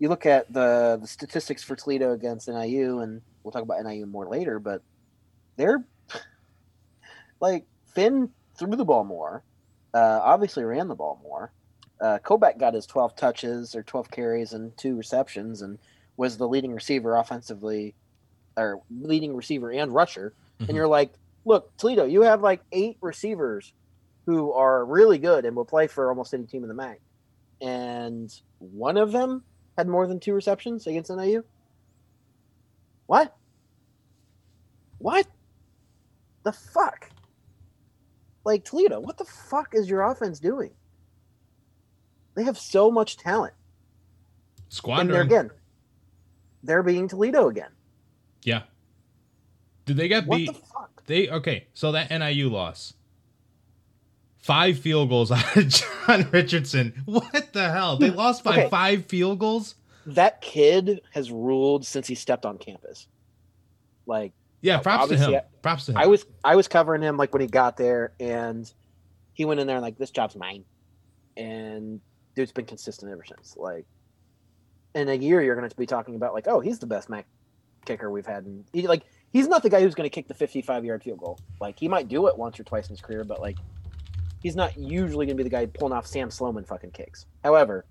[0.01, 4.07] you look at the, the statistics for Toledo against NIU, and we'll talk about NIU
[4.07, 4.83] more later, but
[5.57, 5.85] they're,
[7.43, 9.43] like, Finn threw the ball more,
[9.93, 11.53] uh, obviously ran the ball more.
[12.01, 15.79] Uh, Koback got his 12 touches or 12 carries and two receptions and
[16.17, 17.95] was the leading receiver offensively,
[18.57, 20.33] or leading receiver and rusher.
[20.61, 20.69] Mhm.
[20.69, 21.13] And you're like,
[21.45, 23.73] look, Toledo, you have like eight receivers
[24.27, 27.01] who are really good and will play for almost any team in the MAC.
[27.61, 29.43] And one of them
[29.77, 31.45] had more than two receptions against NIU.
[33.07, 33.37] What?
[34.99, 35.27] What?
[36.45, 37.12] The fuck?
[38.45, 40.71] Like Toledo, what the fuck is your offense doing?
[42.35, 43.55] They have so much talent.
[44.87, 45.51] And they're again,
[46.63, 47.71] they're being Toledo again.
[48.43, 48.63] Yeah.
[49.85, 50.47] Did they get What beat?
[50.47, 51.05] the fuck?
[51.07, 51.67] They okay.
[51.75, 52.95] So that NIU loss,
[54.39, 57.03] five field goals out of John Richardson.
[57.05, 57.97] What the hell?
[57.99, 58.69] They lost by Okay.
[58.71, 59.75] five field goals.
[60.07, 63.07] That kid has ruled since he stepped on campus.
[64.07, 65.41] Like Yeah, props to him.
[65.61, 65.99] Props to him.
[65.99, 68.73] I was I was covering him like when he got there and
[69.35, 70.65] he went in there like this job's mine.
[71.37, 72.01] And
[72.35, 73.57] dude's been consistent ever since.
[73.57, 73.85] Like
[74.95, 77.27] in a year you're gonna be talking about like, oh, he's the best Mac
[77.85, 80.63] kicker we've had and he, like he's not the guy who's gonna kick the fifty
[80.63, 81.39] five yard field goal.
[81.61, 83.59] Like he might do it once or twice in his career, but like
[84.41, 87.27] he's not usually gonna be the guy pulling off Sam Sloman fucking kicks.
[87.43, 87.85] However,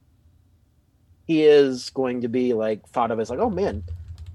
[1.28, 3.84] he is going to be like thought of as like, oh man,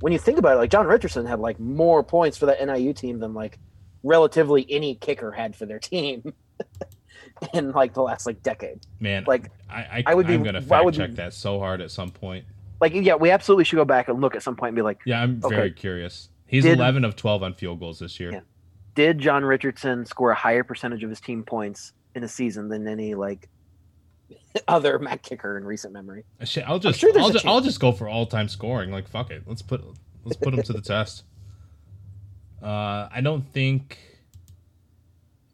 [0.00, 2.92] when you think about it, like John Richardson had like more points for that NIU
[2.92, 3.58] team than like
[4.02, 6.32] relatively any kicker had for their team
[7.54, 8.80] in like the last like decade.
[9.00, 11.80] Man, Like I, I, I would be- I'm gonna fact would check that so hard
[11.80, 12.44] at some point.
[12.80, 15.00] like yeah, we absolutely should go back and look at some point and be like,
[15.06, 15.54] Yeah, I'm Okay.
[15.54, 16.28] very curious.
[16.46, 18.32] He's Did- 11 of 12 on field goals this year.
[18.32, 18.40] Yeah.
[18.94, 22.86] did John Richardson score a higher percentage of his team points in a season than
[22.86, 23.48] any like
[24.68, 26.24] other Mac kicker in recent memory?
[26.44, 28.90] Shit, I'll just, sure I'll just, I'll just go for all time scoring.
[28.90, 29.84] Like fuck it, let's put,
[30.24, 31.24] let's put him to the test.
[32.62, 33.98] Uh, I don't think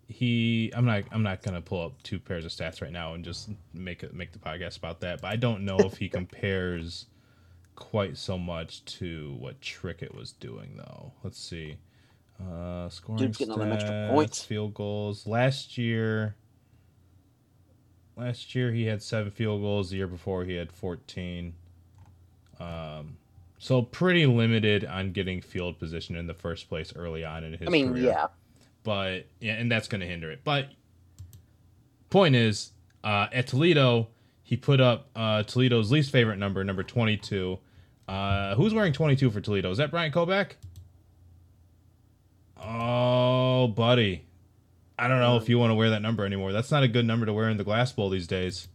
[0.09, 0.73] he.
[0.75, 1.05] I'm not.
[1.11, 4.15] I'm not gonna pull up two pairs of stats right now and just make it
[4.15, 5.21] make the podcast about that.
[5.21, 7.07] But I don't know if he compares
[7.75, 11.13] quite so much to what Trickett was doing though.
[11.25, 11.77] Let's see.
[12.41, 14.43] Uh, scoring Dude's getting all them extra stats, points.
[14.43, 16.37] field goals last year.
[18.17, 19.91] Last year he had seven field goals.
[19.91, 21.55] The year before he had 14.
[22.61, 23.17] Um,
[23.59, 27.67] so pretty limited on getting field position in the first place early on in his
[27.67, 28.03] I mean, career.
[28.05, 28.27] yeah,
[28.83, 30.41] But yeah, and that's going to hinder it.
[30.45, 30.69] But
[32.11, 32.73] point is,
[33.03, 34.09] uh, at Toledo,
[34.43, 37.59] he put up uh, Toledo's least favorite number, number 22.
[38.09, 39.71] Uh, who's wearing 22 for Toledo?
[39.71, 40.53] Is that Bryant Koback?
[42.61, 44.25] Oh, buddy.
[45.03, 46.53] I don't know if you want to wear that number anymore.
[46.53, 48.69] That's not a good number to wear in the Glass Bowl these days.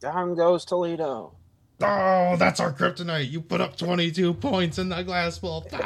[0.00, 1.34] Down goes Toledo.
[1.82, 3.30] Oh, that's our kryptonite.
[3.30, 5.60] You put up 22 points in the Glass Bowl.
[5.60, 5.82] Fuck.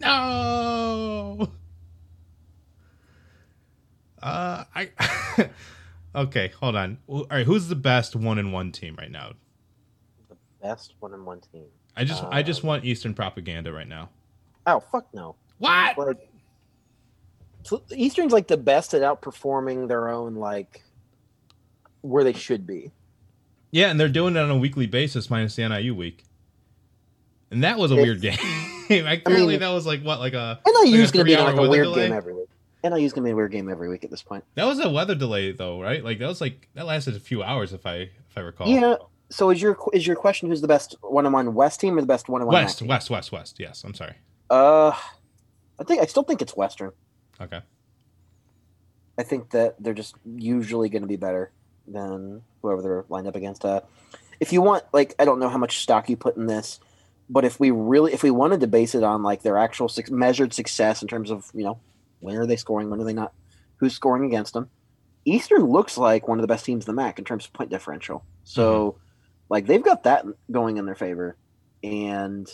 [0.00, 1.48] No.
[4.20, 4.90] Uh, I.
[6.16, 6.98] okay, hold on.
[7.06, 9.34] All right, who's the best one and one team right now?
[10.28, 11.66] The best one and one team.
[11.96, 14.08] I just, I just Uh, want Eastern propaganda right now.
[14.66, 15.36] Oh fuck no.
[15.58, 15.96] What?
[15.98, 16.28] Like
[17.64, 20.82] so Eastern's like the best at outperforming their own like
[22.00, 22.92] where they should be.
[23.70, 26.24] Yeah, and they're doing it on a weekly basis minus the NIU week.
[27.50, 28.38] And that was a It's- weird game.
[29.04, 31.68] like, apparently, mean- that was like what, like a NIU's Like gonna be like a
[31.68, 32.08] weird delay?
[32.08, 32.48] game every week.
[32.84, 34.44] NIU's gonna be a weird game every week at this point.
[34.56, 36.02] that was a weather delay though, right?
[36.04, 37.94] Like that was like that lasted a few hours if I
[38.28, 38.68] if I recall.
[38.68, 38.96] Yeah.
[39.30, 42.00] So is your is your question who's the best one on one West team or
[42.00, 43.60] the best one on one West, West, West, West.
[43.60, 44.14] Yes, I'm sorry.
[44.50, 44.90] Uh,
[45.78, 46.92] I think I still think it's Western.
[47.42, 47.60] Okay.
[49.18, 51.52] I think that they're just usually going to be better
[51.86, 53.64] than whoever they're lined up against.
[53.64, 53.80] Uh,
[54.40, 56.80] if you want, like, I don't know how much stock you put in this,
[57.28, 60.10] but if we really, if we wanted to base it on like their actual suc
[60.10, 61.78] measured success in terms of you know
[62.20, 63.32] when are they scoring, when are they not,
[63.76, 64.70] who's scoring against them,
[65.24, 67.70] Eastern looks like one of the best teams in the MAC in terms of point
[67.70, 68.24] differential.
[68.44, 68.98] So,
[69.48, 71.36] like, they've got that going in their favor,
[71.82, 72.48] and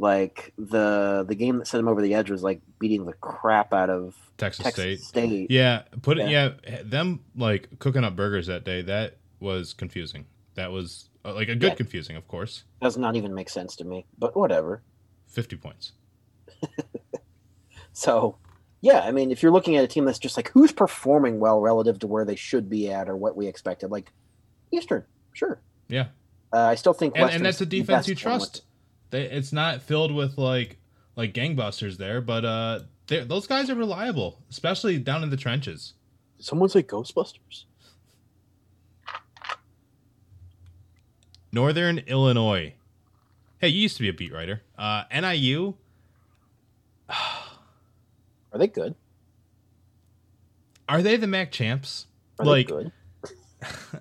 [0.00, 3.72] like the the game that sent them over the edge was like beating the crap
[3.74, 5.28] out of Texas, Texas State.
[5.28, 5.50] State.
[5.50, 6.28] Yeah, put it.
[6.30, 6.52] Yeah.
[6.66, 6.80] Yeah.
[6.84, 8.82] them like cooking up burgers that day.
[8.82, 10.26] That was confusing.
[10.54, 11.74] That was uh, like a good Yeah.
[11.74, 12.64] confusing, of course.
[12.80, 14.82] does not even make sense to me, but whatever.
[15.28, 15.92] Fifty points.
[17.92, 18.36] So,
[18.80, 21.60] yeah, I mean, if you're looking at a team that's just like who's performing well
[21.60, 24.12] relative to where they should be at or what we expected, like
[24.72, 25.60] Eastern, sure.
[25.88, 26.06] Yeah,
[26.52, 28.62] Uh, I still think and, and that's a the defense you trust.
[29.10, 30.78] They, it's not filled with like
[31.16, 35.94] like gangbusters there, but uh, those guys are reliable, especially down in the trenches.
[36.36, 37.64] Did Someone say Ghostbusters.
[41.52, 42.74] Northern Illinois.
[43.58, 44.62] Hey, you used to be a beat writer.
[44.78, 45.74] Uh, NIU.
[47.08, 48.94] Are they good?
[50.88, 52.06] Are they the MAC champs?
[52.38, 52.92] Are Like- they good?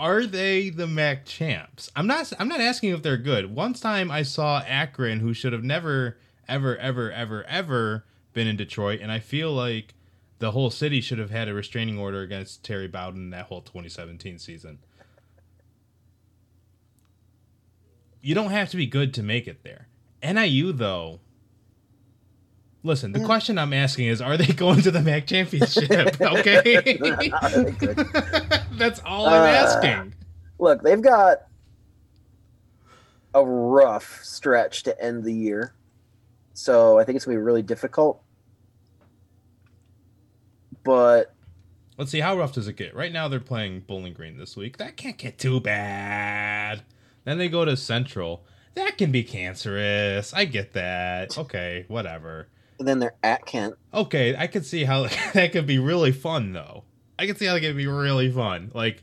[0.00, 1.90] Are they the MAC champs?
[1.94, 2.32] I'm not.
[2.38, 3.54] I'm not asking if they're good.
[3.54, 8.56] One time I saw Akron, who should have never, ever, ever, ever, ever been in
[8.56, 9.94] Detroit, and I feel like
[10.38, 14.38] the whole city should have had a restraining order against Terry Bowden that whole 2017
[14.38, 14.78] season.
[18.20, 19.88] You don't have to be good to make it there.
[20.22, 21.20] NIU though.
[22.82, 23.26] Listen, the mm.
[23.26, 26.20] question I'm asking is: Are they going to the MAC championship?
[26.20, 26.76] Okay,
[27.42, 28.08] Are they good?
[28.78, 30.14] That's all I'm Uh, asking.
[30.58, 31.38] Look, they've got
[33.34, 35.74] a rough stretch to end the year,
[36.54, 38.22] so I think it's gonna be really difficult.
[40.84, 41.34] But
[41.96, 42.94] Let's see, how rough does it get?
[42.94, 44.76] Right now they're playing Bowling Green this week.
[44.78, 46.82] That can't get too bad.
[47.24, 48.44] Then they go to Central.
[48.74, 50.32] That can be cancerous.
[50.32, 51.36] I get that.
[51.36, 52.46] Okay, whatever.
[52.78, 53.74] then they're at Kent.
[53.92, 56.84] Okay, I could see how that could be really fun though.
[57.18, 58.70] I can see how that could be really fun.
[58.74, 59.02] Like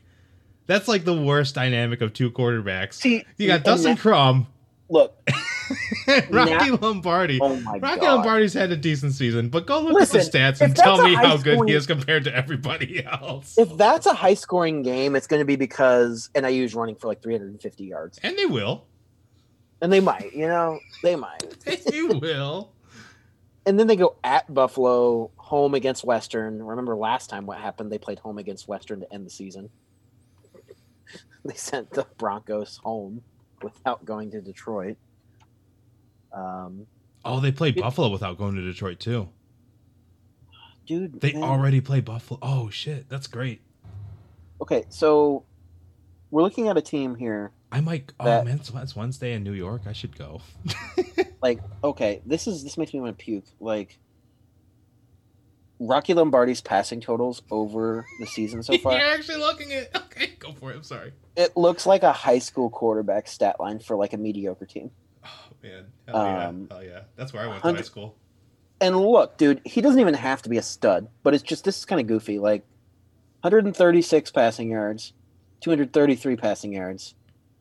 [0.66, 2.94] that's like the worst dynamic of two quarterbacks.
[2.94, 4.46] See, You got Dustin that- Crum,
[4.88, 5.14] look,
[6.30, 7.38] Rocky Now- Lombardi.
[7.40, 10.38] oh my Rocky god, Lombardi's had a decent season, but go look Listen, at the
[10.38, 13.58] stats and tell me how high good he is compared to everybody else.
[13.58, 17.08] if that's a high scoring game, it's going to be because NIU is running for
[17.08, 18.86] like 350 yards, and they will.
[19.82, 21.42] and they might, you know, they might.
[21.92, 22.72] you will.
[23.66, 26.62] And then they go at Buffalo, home against Western.
[26.62, 27.90] Remember last time what happened?
[27.90, 29.70] They played home against Western to end the season.
[31.44, 33.22] they sent the Broncos home
[33.62, 34.96] without going to Detroit.
[36.32, 36.86] Um,
[37.24, 39.28] Oh, they played It- Buffalo without going to Detroit too.
[40.86, 41.42] dude, They man.
[41.42, 42.38] already play Buffalo.
[42.40, 43.60] Oh shit, that's great.
[44.62, 44.84] okay.
[44.90, 45.42] So
[46.30, 47.50] we're looking at a team here.
[47.72, 48.12] I might.
[48.20, 49.82] Oh man, it's, it's Wednesday in New York.
[49.86, 50.40] I should go.
[51.42, 53.44] Like, okay, this is this makes me want to puke.
[53.60, 53.98] Like,
[55.78, 58.92] Rocky Lombardi's passing totals over the season so far.
[58.98, 59.94] You're actually looking at.
[60.16, 60.76] Okay, go for it.
[60.76, 61.12] I'm sorry.
[61.36, 64.90] It looks like a high school quarterback stat line for like a mediocre team.
[65.22, 65.28] Oh
[65.62, 67.00] man, hell yeah, Um, hell yeah.
[67.16, 68.16] That's where I went to high school.
[68.80, 71.76] And look, dude, he doesn't even have to be a stud, but it's just this
[71.76, 72.38] is kind of goofy.
[72.38, 72.62] Like
[73.42, 75.12] 136 passing yards,
[75.60, 77.14] 233 passing yards,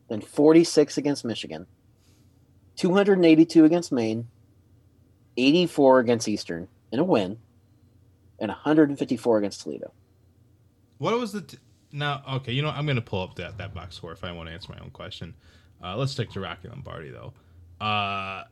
[0.08, 1.68] then 46 against Michigan,
[2.76, 4.28] 282 against Maine,
[5.38, 7.38] 84 against Eastern in a win,
[8.40, 9.92] and 154 against Toledo.
[10.98, 11.58] What was the t-
[11.92, 12.24] now?
[12.36, 14.54] Okay, you know I'm gonna pull up that that box score if I want to
[14.54, 15.34] answer my own question.
[15.84, 17.34] Uh, let's stick to Rocky Lombardi though.
[17.86, 18.46] Uh,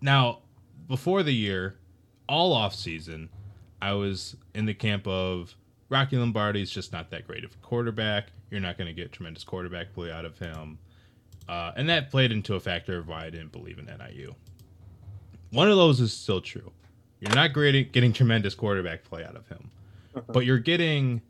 [0.00, 0.38] now
[0.88, 1.76] before the year,
[2.28, 3.28] all off season,
[3.80, 5.54] I was in the camp of
[5.88, 8.28] Rocky Lombardi's just not that great of a quarterback.
[8.50, 10.78] You're not going to get tremendous quarterback play out of him.
[11.48, 14.34] Uh, and that played into a factor of why I didn't believe in NIU.
[15.50, 16.70] One of those is still true.
[17.20, 19.70] You're not great getting tremendous quarterback play out of him,
[20.28, 21.22] but you're getting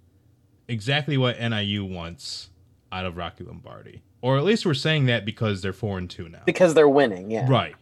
[0.69, 2.51] exactly what NIU wants
[2.93, 6.29] out of Rocky Lombardi, or at least we're saying that because they're four and two
[6.29, 6.43] now.
[6.45, 7.47] Because they're winning, yeah.
[7.49, 7.75] Right,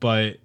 [0.00, 0.38] but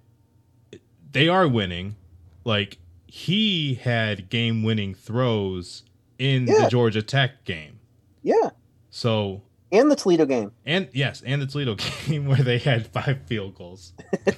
[1.12, 1.96] they are winning.
[2.44, 5.82] Like he had game-winning throws
[6.18, 6.64] in Yeah.
[6.64, 7.80] the Georgia Tech game.
[8.22, 8.50] Yeah.
[8.90, 10.52] So And the Toledo game.
[10.66, 13.92] and yes, and the Toledo game where they had five field goals.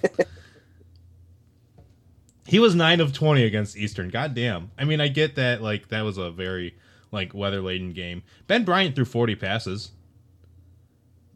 [2.47, 4.11] he was nine of twenty against Eastern.
[4.11, 4.71] God damn.
[4.79, 6.77] I mean, I get that like that was a very
[7.11, 8.23] like weather laden game.
[8.47, 9.93] Ben Bryant threw forty passes.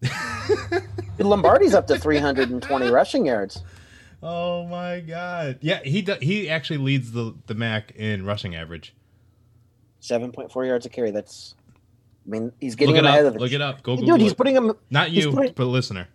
[1.19, 3.63] Lombardi's up to 320 rushing yards.
[4.23, 5.59] Oh my god.
[5.63, 8.95] Yeah, he do, he actually leads the the MAC in rushing average.
[10.03, 11.11] 7.4 yards a carry.
[11.11, 11.55] That's,
[12.27, 13.29] I mean, he's getting Look him ahead up.
[13.29, 13.83] of the Look it up.
[13.83, 14.37] Go Dude, Google he's it.
[14.39, 16.09] putting him Not you, putting- but listener.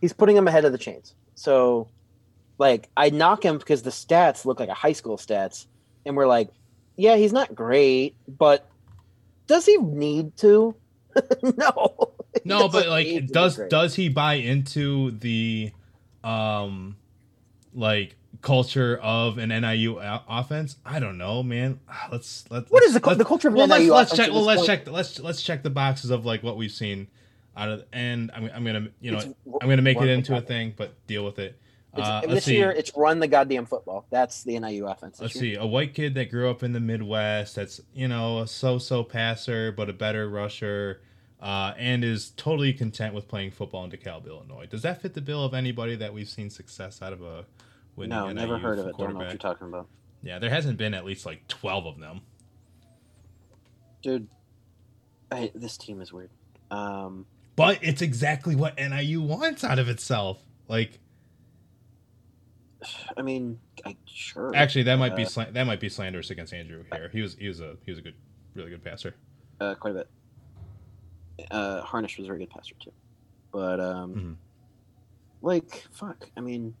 [0.00, 1.14] he's putting him ahead of the chains.
[1.34, 1.88] So,
[2.58, 5.66] like, I knock him because the stats look like a high school stats,
[6.04, 6.48] and we're like,
[6.96, 8.68] yeah, he's not great, but
[9.46, 10.74] does he need to?
[11.42, 12.12] no.
[12.44, 15.70] No, but like does does he buy into the
[16.24, 16.96] um
[17.74, 20.76] like culture of an NIU offense?
[20.84, 21.80] I don't know, man.
[21.88, 24.30] Ah, Let's let's What is the, the culture of well, let's, NIU let's check.
[24.30, 24.66] Well, let's point?
[24.66, 24.90] check.
[24.90, 27.08] Let's let's check the boxes of like what we've seen
[27.56, 27.84] out of.
[27.92, 30.94] And I'm, I'm gonna you know It's- I'm gonna make it into a thing, but
[31.06, 31.58] deal with it.
[31.94, 32.56] Uh, this see.
[32.56, 34.06] year, it's run the goddamn football.
[34.08, 35.20] That's the NIU offense.
[35.20, 35.56] Let's year.
[35.56, 35.60] see.
[35.60, 37.56] A white kid that grew up in the Midwest.
[37.56, 41.02] That's you know a so-so passer, but a better rusher.
[41.38, 44.64] Uh, and is totally content with playing football in DeKalb, Illinois.
[44.64, 47.44] Does that fit the bill of anybody that we've seen success out of a
[47.96, 48.96] winning No, never heard of it.
[48.98, 49.88] Don't know what you're talking about,
[50.22, 52.20] Yeah, there hasn't been at least like twelve of them.
[54.02, 54.28] dude.
[55.30, 56.30] I, this team is weird.
[56.70, 57.24] Um,
[57.56, 60.42] But it's exactly what NIU wants out of itself.
[60.68, 60.98] Like,
[63.16, 64.52] I mean, I sure.
[64.54, 67.08] actually, that might be Uh, slan- that might be slanderous against Andrew here.
[67.12, 68.14] He was he was a he was a good,
[68.54, 69.14] really good passer.
[69.60, 69.94] uh, quite a
[71.38, 71.48] bit.
[71.50, 72.92] Uh, Harnish was a very good passer too,
[73.52, 74.36] but um, Mhm.
[75.40, 76.28] like fuck.
[76.36, 76.74] I mean,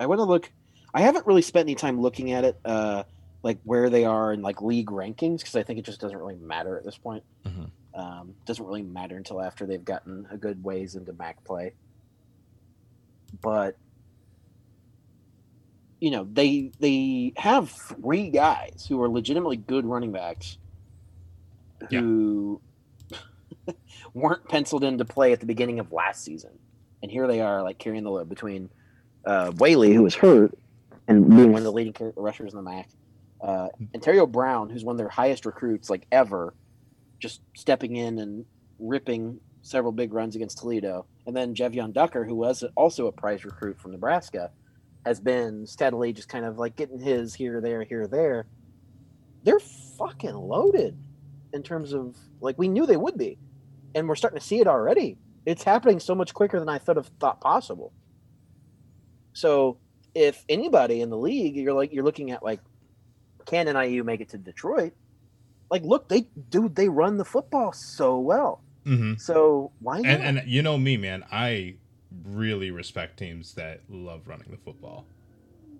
[0.00, 0.50] I want to look.
[0.94, 3.04] I haven't really spent any time looking at it, uh,
[3.42, 6.36] like where they are in like league rankings, because I think it just doesn't really
[6.36, 7.22] matter at this point.
[7.44, 7.70] Mhm.
[7.94, 11.72] Um, doesn't really matter until after they've gotten a good ways into MAC play.
[13.40, 13.76] But
[16.00, 20.58] you know, they they have three guys who are legitimately good running backs
[21.90, 22.00] Yeah.
[22.00, 22.60] who
[24.14, 26.50] weren't penciled in to play at the beginning of last season.
[27.02, 28.70] And here they are like carrying the load between
[29.28, 30.58] uh Waylee, who was hurt
[31.06, 32.88] and being one of the leading rushers in the MAC,
[33.40, 36.54] uh Antario Brown, who's one of their highest recruits like ever,
[37.20, 38.44] just stepping in and
[38.78, 41.06] ripping several big runs against Toledo.
[41.26, 44.50] And then Jevion Ducker, who was also a prize recruit from Nebraska,
[45.04, 48.46] has been steadily just kind of like getting his here, there, here, there.
[49.44, 49.60] They're
[49.98, 50.96] fucking loaded
[51.52, 53.38] in terms of like we knew they would be.
[53.94, 55.16] And we're starting to see it already.
[55.46, 57.92] It's happening so much quicker than I thought of thought possible.
[59.38, 59.78] So
[60.16, 62.60] if anybody in the league, you're like you're looking at like,
[63.46, 64.94] can NIU make it to Detroit?
[65.70, 68.62] Like, look, they dude, they run the football so well.
[68.84, 70.06] hmm So why not?
[70.06, 71.24] And and you know me, man.
[71.30, 71.76] I
[72.24, 75.06] really respect teams that love running the football,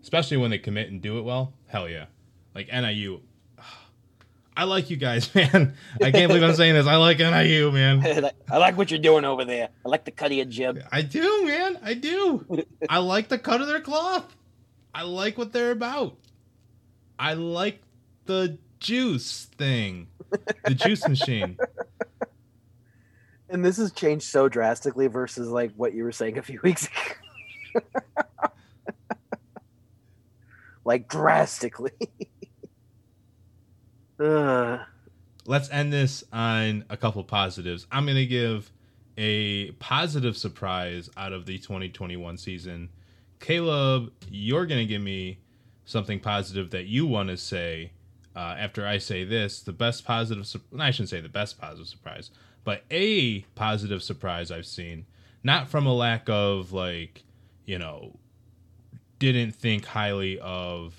[0.03, 1.53] especially when they commit and do it well.
[1.67, 2.07] Hell yeah,
[2.55, 3.23] like NIU.
[4.59, 5.77] I like you guys, man.
[6.03, 6.89] I can't believe I'm saying this.
[6.89, 8.05] I like NIU, man.
[8.51, 9.69] I like what you're doing over there.
[9.87, 10.83] I like the cut of your jib.
[10.91, 11.79] I do, man.
[11.81, 12.45] I do.
[12.91, 14.35] I like the cut of their cloth.
[14.93, 16.17] I like what they're about.
[17.21, 17.83] I like
[18.25, 20.09] the juice thing,
[20.65, 21.57] the juice machine.
[23.49, 26.89] And this has changed so drastically versus like what you were saying a few weeks
[27.75, 27.81] ago.
[30.85, 31.93] like drastically.
[35.47, 37.87] Let's end this on a couple positives.
[37.91, 38.71] I'm going to give
[39.17, 42.91] a positive surprise out of the 2021 season.
[43.41, 45.39] Caleb, you're going to give me
[45.85, 47.93] something positive that you want to say
[48.37, 49.61] uh, after I say this.
[49.61, 52.31] The best positive, sur- I shouldn't say the best positive surprise,
[52.65, 55.07] but a positive surprise I've seen,
[55.43, 57.25] not from a lack of like,
[57.65, 58.19] you know,
[59.19, 60.95] didn't think highly of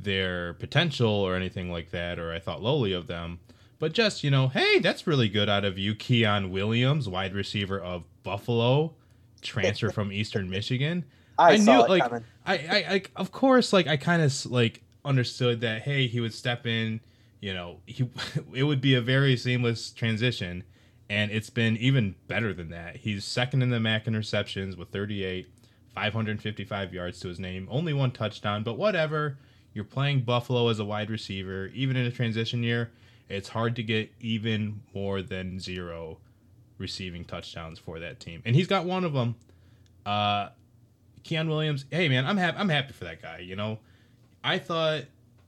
[0.00, 3.40] their potential or anything like that, or I thought lowly of them,
[3.78, 7.80] but just, you know, hey, that's really good out of you, Quian Williams, wide receiver
[7.80, 8.94] of Buffalo,
[9.40, 11.04] transfer from Eastern Michigan.
[11.38, 12.24] I, I knew, like, coming.
[12.44, 16.34] I, I, I of course, like, I kind of like understood that hey, he would
[16.34, 17.00] step in,
[17.40, 18.08] you know, he
[18.54, 20.64] it would be a very seamless transition,
[21.08, 22.96] and it's been even better than that.
[22.96, 25.48] He's second in the MAC interceptions with 38,
[25.94, 29.38] 555 yards to his name, only one touchdown, but whatever.
[29.74, 32.90] You're playing Buffalo as a wide receiver, even in a transition year.
[33.28, 36.18] It's hard to get even more than zero
[36.78, 39.34] receiving touchdowns for that team, and he's got one of them.
[40.06, 40.48] Uh,
[41.24, 42.56] Quian Williams, hey man, I'm happy.
[42.58, 43.38] I'm happy for that guy.
[43.38, 43.78] You know,
[44.42, 45.02] I thought,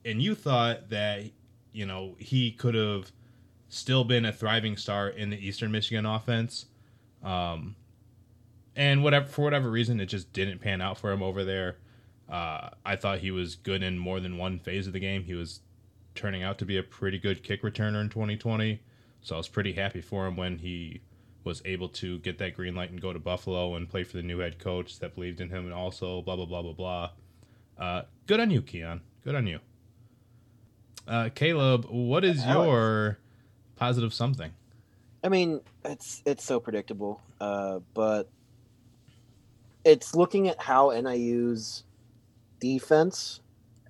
[0.04, 1.24] and you thought that,
[1.72, 3.10] you know, he could have
[3.68, 6.66] still been a thriving star in the Eastern Michigan offense.
[7.22, 7.76] Um,
[8.76, 11.76] and whatever for whatever reason, it just didn't pan out for him over there.
[12.30, 15.24] Uh, I thought he was good in more than one phase of the game.
[15.24, 15.60] He was
[16.14, 18.80] turning out to be a pretty good kick returner in 2020,
[19.20, 21.00] so I was pretty happy for him when he
[21.42, 24.22] was able to get that green light and go to Buffalo and play for the
[24.22, 27.10] new head coach that believed in him and also blah blah blah blah blah.
[27.78, 29.00] Uh, good on you, Quian.
[29.24, 29.58] Good on you.
[31.08, 32.66] Uh, Caleb, what is Alex.
[32.66, 33.18] your
[33.76, 34.52] positive something?
[35.24, 38.28] I mean, it's it's so predictable, uh, but
[39.84, 41.84] it's looking at how NIU's
[42.60, 43.40] defense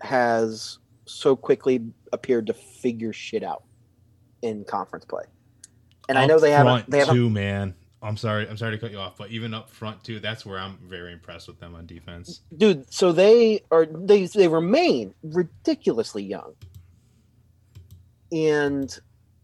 [0.00, 1.80] has so quickly
[2.12, 3.64] appeared to figure shit out
[4.42, 5.24] in conference play.
[6.08, 7.74] And I know they haven't front they haven't too, man.
[8.02, 8.48] I'm sorry.
[8.48, 11.12] I'm sorry to cut you off, but even up front too, that's where I'm very
[11.12, 12.40] impressed with them on defense.
[12.56, 16.54] dude so they are they they remain ridiculously young
[18.32, 18.98] and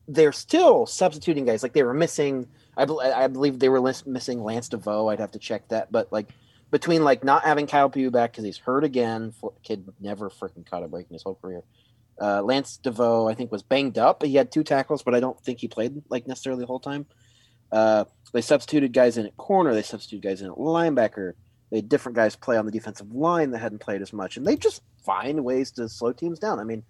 [0.09, 2.47] they're still substituting guys like they were missing
[2.77, 6.29] i, I believe they were missing Lance Deveaux i'd have to check that but like
[6.71, 10.83] between like not having kyle Pugh back because he's hurt again kid never freaking caught
[10.83, 11.62] a break in his whole career
[12.21, 15.41] uh, Lance Deveaux i think was banged up he had two tackles but i don't
[15.41, 17.07] think he played like necessarily the whole time
[17.73, 21.35] uh, they substituted guys in at corner they substituted guys in at linebacker
[21.71, 24.47] they had different guys play on the defensive line that hadn't played as much, and
[24.47, 26.61] they just find ways to slow teams down.
[26.61, 26.85] I mean,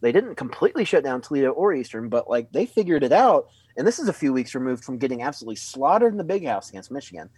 [0.00, 3.48] they didn't completely shut down Toledo or Eastern, but like they figured it out.
[3.76, 6.68] And this is a few weeks removed from getting absolutely slaughtered in the big house
[6.68, 7.30] against Michigan,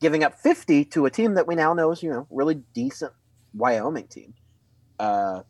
[0.00, 3.12] giving up 50 to a team that we now know is, you know, really decent
[3.54, 4.34] Wyoming team.
[4.98, 5.42] Uh,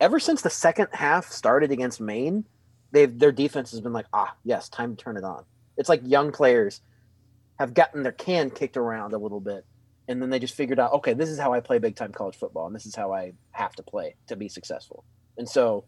[0.00, 2.44] ever since the second half started against Maine,
[2.92, 5.44] they've their defense has been like, ah, yes, time to turn it on.
[5.76, 6.80] It's like young players
[7.58, 9.64] have gotten their can kicked around a little bit
[10.08, 12.36] and then they just figured out okay this is how i play big time college
[12.36, 15.04] football and this is how i have to play to be successful
[15.38, 15.84] and so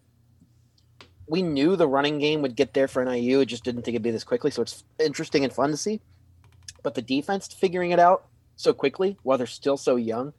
[1.29, 4.03] we knew the running game would get there for niu it just didn't think it'd
[4.03, 6.01] be this quickly so it's interesting and fun to see
[6.87, 10.33] but the defense figuring it out so quickly while they're still so young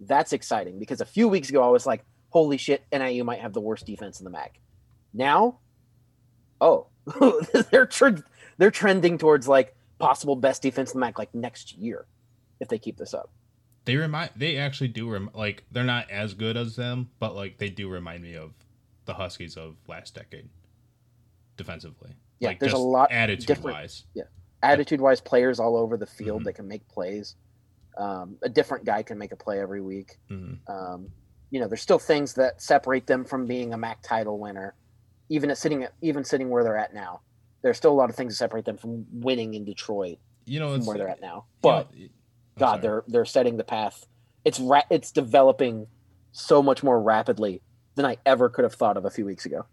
[0.00, 3.52] that's exciting because a few weeks ago i was like holy shit niu might have
[3.52, 4.58] the worst defense in the mac
[5.12, 5.58] now
[6.62, 6.86] oh
[7.70, 8.22] they're tre-
[8.56, 12.06] they're trending towards like possible best defense in the mac like next year
[12.60, 13.30] if they keep this up.
[13.84, 14.30] They remind.
[14.36, 17.88] They actually do rem- like they're not as good as them, but like they do
[17.88, 18.52] remind me of
[19.06, 20.48] the Huskies of last decade,
[21.56, 22.10] defensively.
[22.40, 24.04] Yeah, like, there's a lot attitude wise.
[24.62, 26.44] Attitude wise, players all over the field Mhm.
[26.44, 27.36] that can make plays.
[27.96, 30.18] Um, a different guy can make a play every week.
[30.28, 31.10] hmm Um,
[31.50, 34.74] you know, there's still things that separate them from being a MAC title winner,
[35.28, 37.20] even at sitting even sitting where they're at now.
[37.62, 40.76] There's still a lot of things that separate them from winning in Detroit You know,
[40.76, 41.46] from where they're at now.
[41.48, 42.08] you But know-
[42.56, 42.80] God, sorry.
[42.82, 44.06] they're they're setting the path.
[44.44, 45.86] It's ra- it's developing
[46.32, 47.62] so much more rapidly
[47.94, 49.66] than I ever could have thought of a few weeks ago.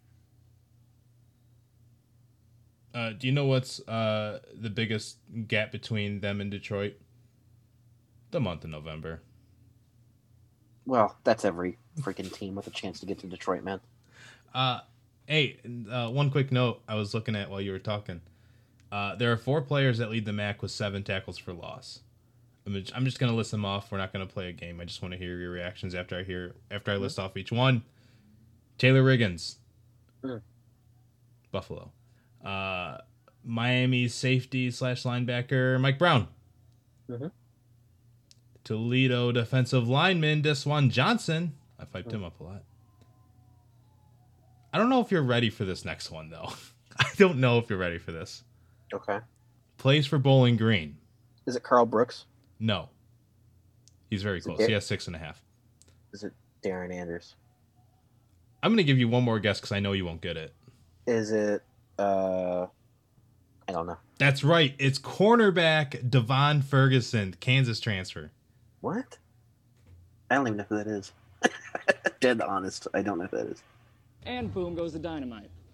[2.96, 5.18] Uh, do you know what's uh, the biggest
[5.50, 6.94] gap between them and Detroit?
[8.32, 9.22] The month of November.
[10.86, 13.82] Well, that's every freaking team with a chance to get to Detroit, man.
[14.54, 14.80] Uh,
[15.28, 15.58] hey,
[15.92, 18.22] uh, one quick note I was looking at while you were talking.
[18.92, 22.00] Uh, there are four players that lead the MAC with seven tackles for loss.
[22.66, 23.92] I'm just, I'm just gonna list them off.
[23.92, 24.80] We're not gonna play a game.
[24.80, 27.52] I just want to hear your reactions after I hear after I list off each
[27.52, 27.84] one.
[28.78, 29.56] Taylor Riggins,
[30.24, 30.42] Mm.
[31.52, 31.92] Buffalo.
[32.46, 32.98] Uh,
[33.44, 36.28] Miami safety slash linebacker Mike Brown.
[37.10, 37.32] Mhm.
[38.64, 41.54] Toledo defensive lineman Desjuan Johnson.
[41.80, 42.64] I piped him up a lot.
[44.74, 46.52] I don't know if you're ready for this next one though.
[47.00, 48.44] I don't know if you're ready for this.
[48.94, 49.20] Okay.
[49.78, 50.98] Plays for Bowling Green.
[51.46, 52.26] Is it Carl Brooks?
[52.60, 52.90] No.
[54.10, 54.58] He's very Is close.
[54.60, 55.42] Dar- He has six and a half.
[56.14, 56.34] Is it
[56.64, 57.36] Darren Anders?
[58.64, 60.54] I'm gonna give you one more guess because I know you won't get it.
[61.06, 61.62] Is it
[62.00, 62.68] uh
[63.68, 63.98] I don't know.
[64.20, 64.76] That's right.
[64.78, 68.32] It's cornerback Devon Ferguson, Kansas transfer.
[68.82, 69.18] What?
[70.30, 71.12] I don't even know who that is.
[72.20, 72.88] Dead honest.
[72.94, 73.64] I don't know who that is.
[74.24, 75.50] And boom goes the dynamite.